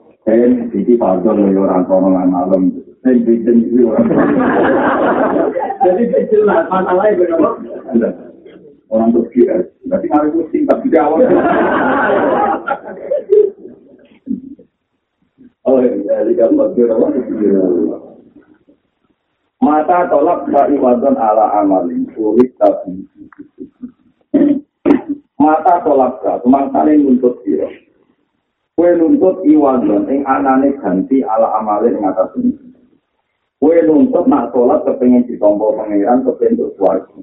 [0.21, 2.61] Saya di pardon ya orang orang malam.
[3.01, 4.05] Saya bikin itu orang.
[5.81, 7.49] Jadi jelas masalahnya berapa?
[8.91, 9.63] orang Turki ya.
[9.87, 11.23] Berarti ngaruh pusing tapi di awal.
[15.61, 16.73] Oh iya, di gambar
[19.61, 23.05] Mata tolak iwadan ala amalin sulit tapi
[25.37, 27.69] Mata tolak ka, semangsane nuntut sira.
[28.81, 32.49] Kue nuntut iwadan ing anane ganti ala amalin ing atas ini.
[33.61, 37.21] Kue nuntut nak sholat kepengen ditompo pangeran kepengen untuk suarga.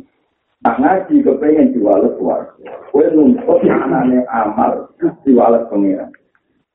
[0.63, 2.63] Nah ngaji kepengen diwales suarga.
[2.95, 4.87] Kue nuntut anane amal
[5.27, 6.15] diwales pangeran.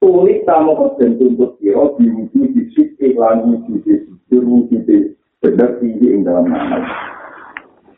[0.03, 6.11] Tulis tamu kosen tuntut kiro diwujud di sisi lan wujud di wujud di bener tinggi
[6.11, 6.83] ing dalam amal.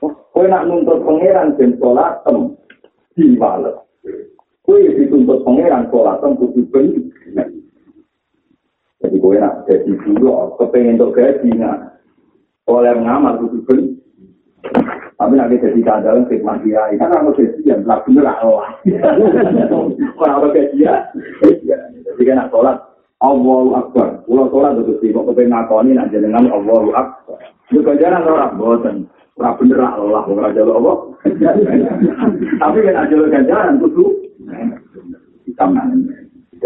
[0.05, 2.53] Kue nak nuntut pangeran dan sholat tem
[3.17, 3.81] diwales.
[4.65, 7.47] Kue dituntut pangeran sholat tem kudu bener.
[9.05, 11.93] Jadi kue nak jadi dulu kepengen untuk gaji nah.
[12.65, 13.95] Oleh ngamal kudu bener.
[15.15, 18.67] Tapi nanti jadi kandang khidmat dia, kan orang gajian, lah bener Allah.
[20.19, 21.01] Orang apa gajian?
[21.39, 22.77] Jadi kan nak sholat,
[23.23, 24.27] Allahu Akbar.
[24.27, 27.39] Pulau sholat itu sih, mau kepengen ngakoni, nak jenengan Allahu Akbar.
[27.71, 28.95] Itu ganjaran orang, bosan.
[29.39, 30.97] Orang bener Allah, orang jalur Allah.
[32.59, 34.05] Tapi kan nak jalur ganjaran, itu
[35.45, 35.67] Kita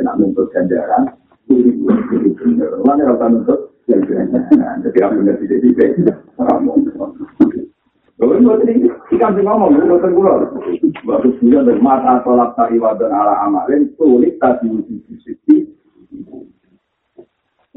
[0.05, 1.03] nak nuntut ganjaran,
[1.49, 2.77] bener.
[2.85, 3.59] Nuntut?
[3.89, 4.05] Jadi
[5.65, 6.17] tidak-tidak.
[8.19, 8.73] Lho itu tadi
[9.15, 9.79] ikan sing ngomong
[13.07, 15.63] ala amalin sulit tadi di sisi.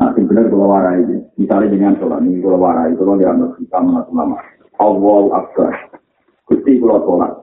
[0.03, 1.17] Nah, bener kula warai iki.
[1.39, 3.79] Misale dengan salat ini kula warai kula dianggap kita
[4.11, 4.35] ulama.
[4.83, 5.95] Allahu akbar.
[6.51, 7.42] Gusti kula salat.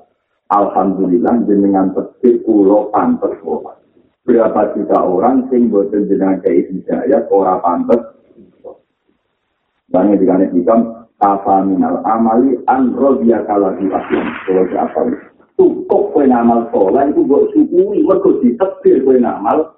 [0.50, 3.78] Alhamdulillah jenengan pasti kula pantes salat.
[4.26, 8.02] Berapa juta orang sing boten jenengan kei hidayah ora pantes.
[9.94, 14.26] Banyak dikane hikam kafa minal amali an rodya kala di aslam.
[14.46, 15.00] Kalau siapa
[15.54, 19.76] cukup kue namal sholat itu buat syukuri mergo ditetir kue namal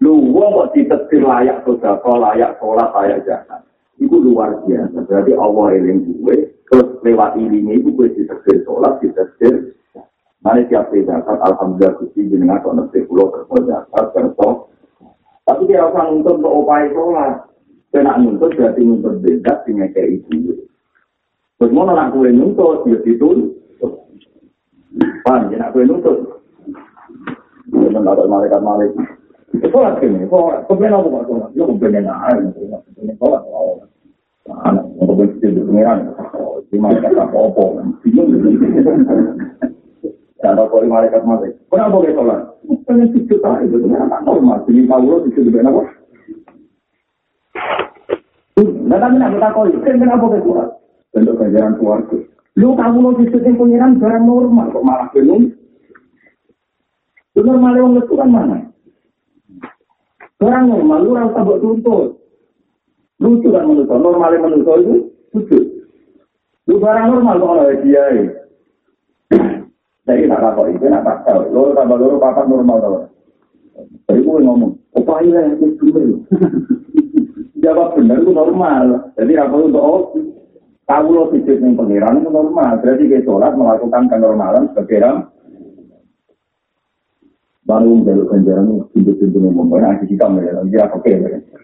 [0.00, 3.66] lu wong kok ditetir layak sodako layak sholat layak jahat
[3.96, 5.08] itu luar biasa.
[5.08, 6.36] Berarti Allah eling gue,
[6.68, 9.75] terus lewat ini itu gue ditegir sholat, ditegir.
[10.44, 14.48] Mari siap zakat, alhamdulillah gusti jenengan kok nanti pulau kerja zakat, kerja.
[15.46, 17.34] Tapi dia akan nuntut untuk upaya sholat.
[17.94, 20.58] Kena nuntut berarti nuntut beda dengan kayak itu.
[21.56, 23.54] Terus mau nolak gue nuntut, ya itu.
[25.22, 26.18] Paham, ya nak gue nuntut.
[27.70, 29.06] Jangan ada malaikat-malaikat.
[29.70, 30.66] Sholat ini, sholat.
[30.66, 31.50] Kemudian aku sholat.
[31.54, 32.76] Ya kemudian aja.
[32.92, 33.42] Kemudian sholat.
[34.66, 35.98] Anak, kemudian itu pengiran.
[36.68, 37.64] Di malaikat apa-apa.
[38.02, 38.34] Bingung.
[40.36, 41.56] Cara kau di malaikat malaikat.
[41.72, 42.40] Kenapa dia sholat?
[42.84, 43.64] Pengen sujud aja.
[43.64, 44.58] Itu kan normal.
[44.68, 45.82] Jadi kalau sujud dengan apa?
[48.86, 50.68] Nah, tapi nak kita kau kenapa dia sholat?
[51.16, 52.18] Bentuk ganjaran keluarga.
[52.56, 54.66] Lu kamu lo sujud yang pengiran barang normal.
[54.72, 55.56] Kok malah bingung?
[57.32, 58.58] Itu normal yang itu kan mana?
[60.36, 62.20] Orang normal, lu orang tabuk tuntut.
[63.16, 64.96] Lucu kan menurut normalnya menurut itu
[65.32, 65.58] lucu.
[66.68, 68.45] Lu barang normal kok oleh dia ya.
[70.06, 71.50] Jadi tak apa itu, nak tak tahu.
[71.50, 72.98] Lo tambah lo papa normal tau.
[74.06, 76.22] Jadi gue ngomong, apa iya yang itu bener?
[77.66, 79.10] Jawab bener itu normal.
[79.18, 80.14] Jadi apa untuk oh,
[80.86, 82.78] tahu lo sujud yang pengiran itu normal.
[82.78, 85.26] Berarti kita sholat melakukan kenormalan sebagai
[87.66, 91.12] baru menjaluk ganjaran pintu-pintu yang membuat nanti kita melihat dia oke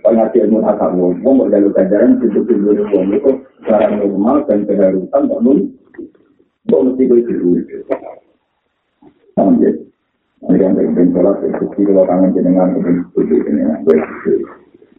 [0.03, 3.31] kalau ngaji ilmu akal mau mau jaluk ganjaran pintu-pintu yang membuat itu
[3.63, 5.59] barang normal dan keharusan tak nun
[6.67, 7.71] kok mesti gue itu
[9.37, 9.71] sama ya
[10.51, 13.99] ini kan pengen sholat itu kalau kangen jenengan pengen setuju jenengan gue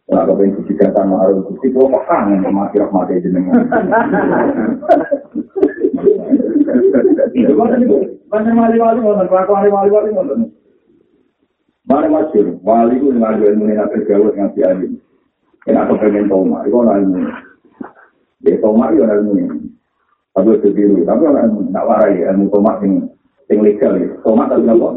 [0.03, 3.55] Nah, kalau pengen cuci kata harus cuci, gue kok kangen sama kira mati jenengan.
[7.31, 10.51] Itu kan itu, banyak wali-wali, banyak wali-wali, banyak
[11.83, 15.03] Mari masyur, wali itu dengan jual ilmu ini terjauh dengan si alim.
[15.67, 16.63] Kenapa pengen toma?
[16.63, 17.19] Itu orang ilmu.
[18.47, 19.59] Ya toma itu orang ilmu ini.
[20.31, 21.03] Tapi itu biru.
[21.03, 23.11] Tapi orang ilmu, tak warai ilmu toma yang
[23.53, 24.09] yang legal ya.
[24.25, 24.87] Toma tapi apa?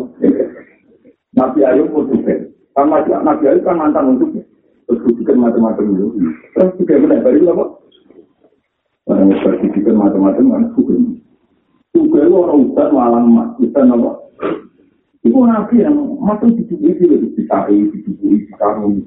[1.36, 2.34] Nabi Ayub pun juga.
[2.72, 4.32] Kan Nabi Ayub kan mantan untuk
[4.86, 6.06] terus kucikan macam-macam itu.
[6.56, 7.64] Terus juga benar, itu apa?
[9.06, 11.20] Orang yang berkucikan macam-macam kan hukum.
[11.92, 13.24] Juga itu orang ustaz malam
[13.60, 14.12] kita nama
[15.26, 19.02] Ibu nabi yang masuk di tubuh itu lebih bisa di tubuh itu kamu.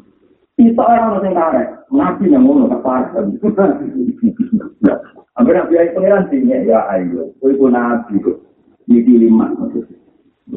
[0.59, 3.23] Kita orang yang karek, nabi yang ngono tak parah.
[5.39, 8.35] Ambil nabi yang pengiran sih ya ayo, ibu nabi itu
[8.89, 9.53] ini lima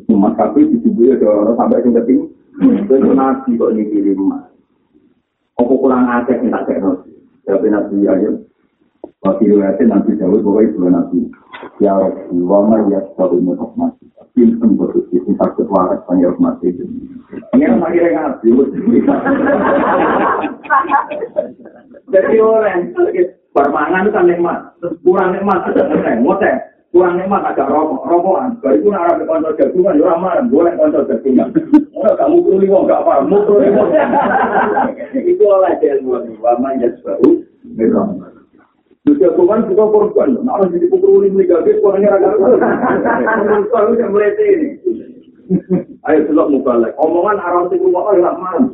[0.08, 2.32] Cuma tapi di tubuh itu orang sampai yang penting,
[2.64, 4.48] itu nabi kok ini lima.
[5.60, 7.12] Apa kurang yang tak cek nabi?
[7.44, 8.40] Tapi nabi ayo.
[9.20, 11.20] Waktu itu nanti jauh bahwa itu nabi.
[11.76, 14.08] Ya Rabbi, wa ma yastawi min rahmati.
[14.32, 16.72] Pinten bodoh sih, sakit waras panggil rahmati.
[17.52, 18.48] Ini yang lagi ngaji.
[22.08, 22.96] Jadi orang
[23.52, 24.72] bermangan kan nikmat,
[25.04, 25.68] kurang nikmat
[26.24, 26.71] ngoteh.
[26.92, 28.60] Kurang nikmat agak rokok, rokokan.
[28.60, 31.48] Baru itu arah ke konco jagungan, ya ramah, boleh konco jagungan.
[31.96, 33.82] Orang kamu perlu lima, gak apa, mau perlu lima.
[35.16, 38.40] Itu oleh ilmu, ma yastawi min rahmati.
[39.08, 40.36] Juga Tuhan juga korban.
[40.44, 42.36] Nah, jadi pukul ini negatif, orangnya agak
[43.72, 44.68] Kalau yang melete ini.
[46.06, 46.96] Ayo selok muka lagi.
[47.00, 48.64] Omongan arah itu rumah orang malam.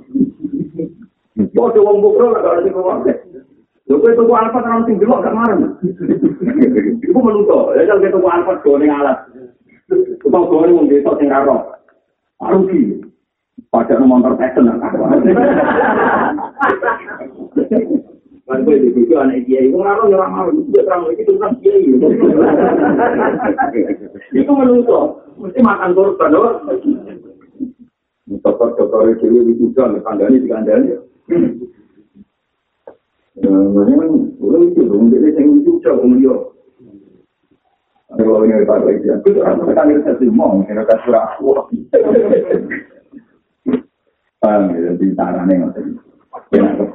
[1.55, 2.67] Kau coba bukro lah kalau
[3.89, 4.05] rumah.
[4.05, 5.59] Lalu itu gua alfat orang tinggi gak marah.
[7.09, 7.73] Ibu menutup.
[7.73, 9.19] Ya kalau kita gua alfat goreng alat.
[9.89, 11.63] Kita goreng mau besok tinggal roh.
[12.45, 13.01] Arugi.
[13.69, 14.71] Padahal motor passion.
[18.49, 21.85] Kan gue di buku anak kiai, gue ngarang nyerang mau, dia terang lagi tentang kiai.
[24.33, 26.57] Itu menungso, mesti makan korban, loh.
[28.41, 30.97] Dokter-dokter kiai itu juga, kandani di kandani.
[33.39, 34.11] Memang,
[34.67, 36.03] itu dong, jadi saya itu jauh
[38.09, 41.55] aku tuh orang itu surah aku.
[44.39, 44.95] Paham ya,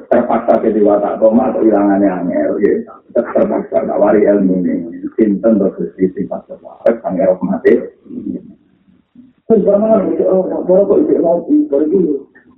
[0.10, 2.74] terpaksa ke diwata koma atau hilangannya angel ya
[3.14, 7.74] terpaksa tawari ilmu ini sinten terus di sifat sebuah angel mati
[9.44, 11.44] Sebenarnya, kalau kok itu mau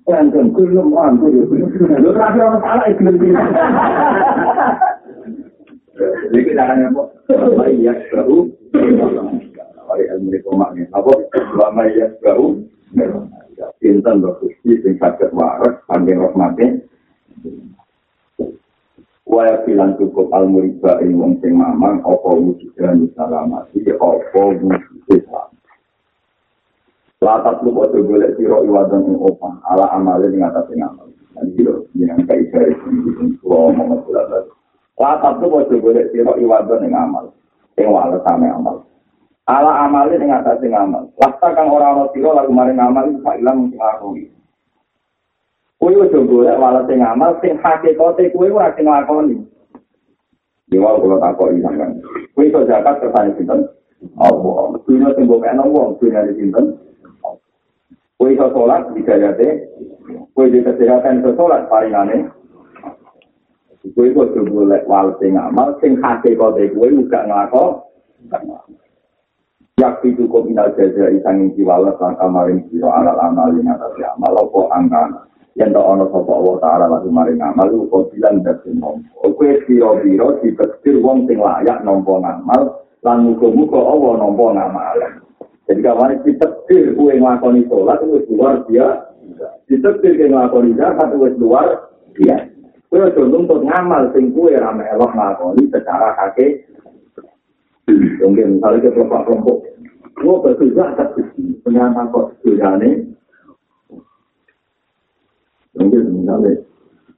[0.06, 1.34] Lanjut, belum mampu.
[1.34, 3.34] Lu terakhir orang salah itu lebih.
[6.30, 7.03] Jadi kita akan apa?
[7.74, 8.38] Iya, baru.
[9.86, 10.86] Wali ilmu itu maknya.
[10.93, 11.10] Apa?
[11.58, 12.62] Lama iya, baru.
[13.82, 16.86] Pinten berkusti, sing sakit waras, panggil rahmatnya.
[19.26, 25.45] Waya bilang cukup al muriba ini wong sing mamang apa wujudan salamati apa wujudan
[27.26, 31.10] Latat lu kok golek sira iwadan ing opah ala amale ing atas ing amal.
[31.34, 34.46] Dan iki lho jeneng kai garis ing kok ngomong jelas.
[34.96, 37.26] Latat tuh mau coba lihat siro iwadah yang amal,
[37.76, 38.76] yang wala sama amal.
[39.44, 41.12] Ala amalin yang atas yang amal.
[41.20, 44.08] Lasta kang orang orang siro lagu maring amal itu pak ilang mungkin aku.
[45.76, 49.44] Kue udah boleh wala sing amal, sing hakikate kue ora sing lakoni.
[50.72, 51.92] Di wal kalau tak kok ilang kan.
[52.32, 53.04] Kue itu zakat
[53.36, 53.68] sinten.
[54.16, 54.80] Allah.
[54.88, 56.85] Dunia sing mbok ana wong dunia di sinten.
[58.16, 59.47] Kue itu sholat jadi.
[60.32, 62.22] Kue di kesehatan itu sholat paling aneh.
[63.93, 67.84] Kue udah boleh wal sing amal, sing hakikate kue juga ngelakon.
[69.76, 74.32] Yak itu kok minal jaja isangin jiwala sangka maring siro alal amal yang atas amal
[74.32, 75.20] apa angkana.
[75.55, 79.95] yen to ana sapa Allah taala lan maring amal kok bilang dadi nompo kowe sira
[80.03, 84.99] biro dipektir wong sing layak nompo ngamal lan muga-muga Allah nompo ngamal
[85.66, 91.68] jadi kawan dipektir kowe nglakoni salat wis luar biasa dipektir kowe nglakoni zakat wis luar
[92.13, 92.53] biasa
[92.89, 96.66] kowe aja nuntut ngamal sing kowe ra melok nglakoni secara kake
[98.22, 99.57] mungkin misalnya ke kelompok-kelompok.
[100.16, 101.22] Gue berbeda, tapi
[101.61, 103.13] penyantang kok sejane,
[105.76, 106.55] Mungkin misalnya,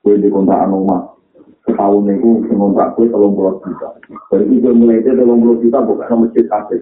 [0.02, 1.14] gue di kontrakan rumah,
[1.62, 3.94] setahun itu kontrak gue tolong puluh juta.
[4.34, 6.82] Dari itu mulai itu tolong puluh juta bukan masjid kafe.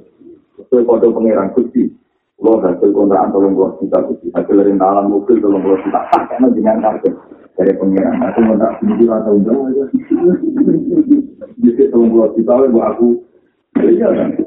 [0.66, 1.94] Itu kode pengiran kusti.
[2.42, 4.34] Lo hasil kontrakan tolong juta kusti.
[4.34, 6.02] Hasil dari dalam mobil tolong puluh juta.
[6.10, 7.14] Karena dengan kafe
[7.54, 8.26] dari pengiran.
[8.26, 9.58] Aku kontrak tujuh atau enggak.
[11.62, 13.10] Jadi tolong puluh juta gue aku.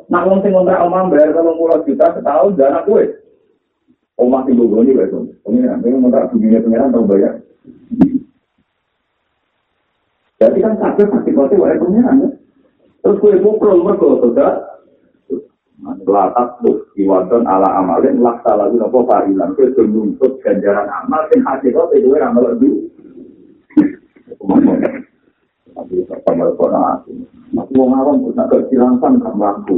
[0.08, 2.98] Nah, wong sing kontrak omah bayar tolong puluh juta setahun dan aku
[4.18, 5.30] Omah sing bogoni wae to.
[5.46, 7.38] Pengiran, pengen tak dunia pengiran tau bayar.
[10.42, 12.28] Jadi kan sakit sakit kote wae pengiran ya.
[12.98, 14.18] Terus kue pukul mergo
[16.08, 21.68] Latak tuh iwadon ala amalin laksa lagu nopo farilan kue nuntut ganjaran amal sing hati
[21.68, 22.88] kote kue ramal dulu.
[25.76, 27.12] Tapi sama kona aku.
[27.52, 29.76] Mas wong awam kok nak kecilangkan kan laku.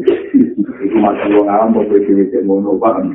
[0.86, 3.10] Iku mas wong awam kok dhewe dhewe ngono banget.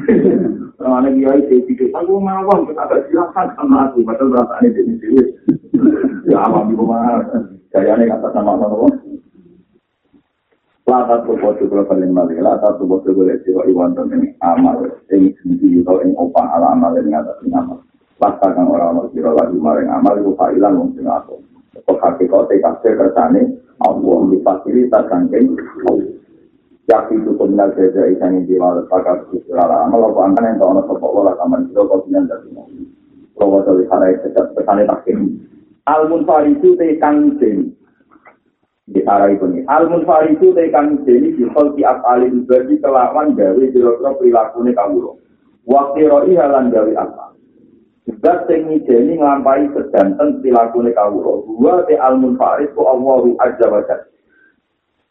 [0.83, 4.03] Ana kiai iki iki aku ngawam kok nak kecilangkan kan laku.
[4.03, 5.23] Padahal rasane dhewe dhewe.
[6.27, 7.23] Ya awam iku mah
[7.71, 8.87] kayane kata sama sama
[10.85, 15.33] Lata tu bosu kula paling mali, lata tu bosu kula siwa iwan ini amal, ini
[15.41, 17.81] sendiri atau ini opang ala amal ini atas ini amal.
[18.21, 21.41] Lata kan orang-orang sira lagi maring amal, itu fa'ilan mungkin aku.
[21.75, 23.41] hakikate kasih kersane
[23.83, 25.09] Allah di fasilitas
[26.85, 30.21] Yaki itu peminal jaja ikan yang diwal pakai kusirala amal apa?
[30.29, 32.69] Angkan yang tahu sopak wala kaman itu kau punya dari mau
[33.33, 35.33] kalau dari sana itu kesane takin
[35.89, 37.73] Almun farisu te kang jen
[38.85, 43.63] di arah itu nih Almun farisu te kang jen di holki afali bagi kelawan gawe
[43.73, 45.17] jero-jero perilaku nih kamu
[45.65, 47.25] waktu roi halan gawe apa
[48.05, 51.41] Zat sing ngijeni nglampahi sedanten pilakune kawula.
[51.41, 54.05] Dua te almun farid ku Allahu azza wa jalla.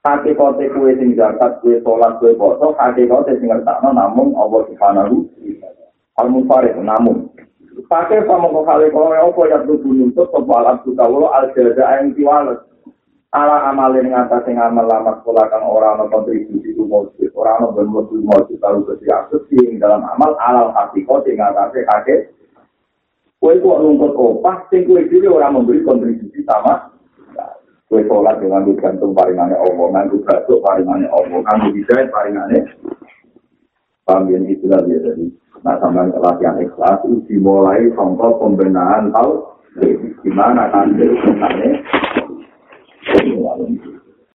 [0.05, 4.63] Kake kote kue sing zakat, kue sholat, kue poso, kake kote sing ngertakno namun Allah
[4.71, 5.27] subhanahu
[6.23, 7.27] almun farid namun.
[7.91, 12.15] Kake sama kok kali kowe opo ya tuku nuntut sopo alam sukawulo al jaza yang
[12.15, 12.63] tiwalet.
[13.35, 17.59] Ala amalin ing atas sing amal lama sekolah kang ora ana kontribusi ku mujud, ora
[17.59, 22.31] ana ben mujud mujud karo kesiapat sing dalam amal alal hakiko sing ngatasé kake
[23.45, 26.89] Kue kok rumput opah, sing kue dhewe ora memberi kontribusi sama.
[27.93, 32.59] Kue sholat dengan gantung paringane Allah, nganggo batuk paringane Allah, nganggo hidayah paringane.
[34.09, 35.29] Paham ya itulah dia tadi.
[35.61, 39.45] Nah, sama latihan ikhlas itu dimulai contoh pembenahan tahu
[40.25, 40.97] di mana kan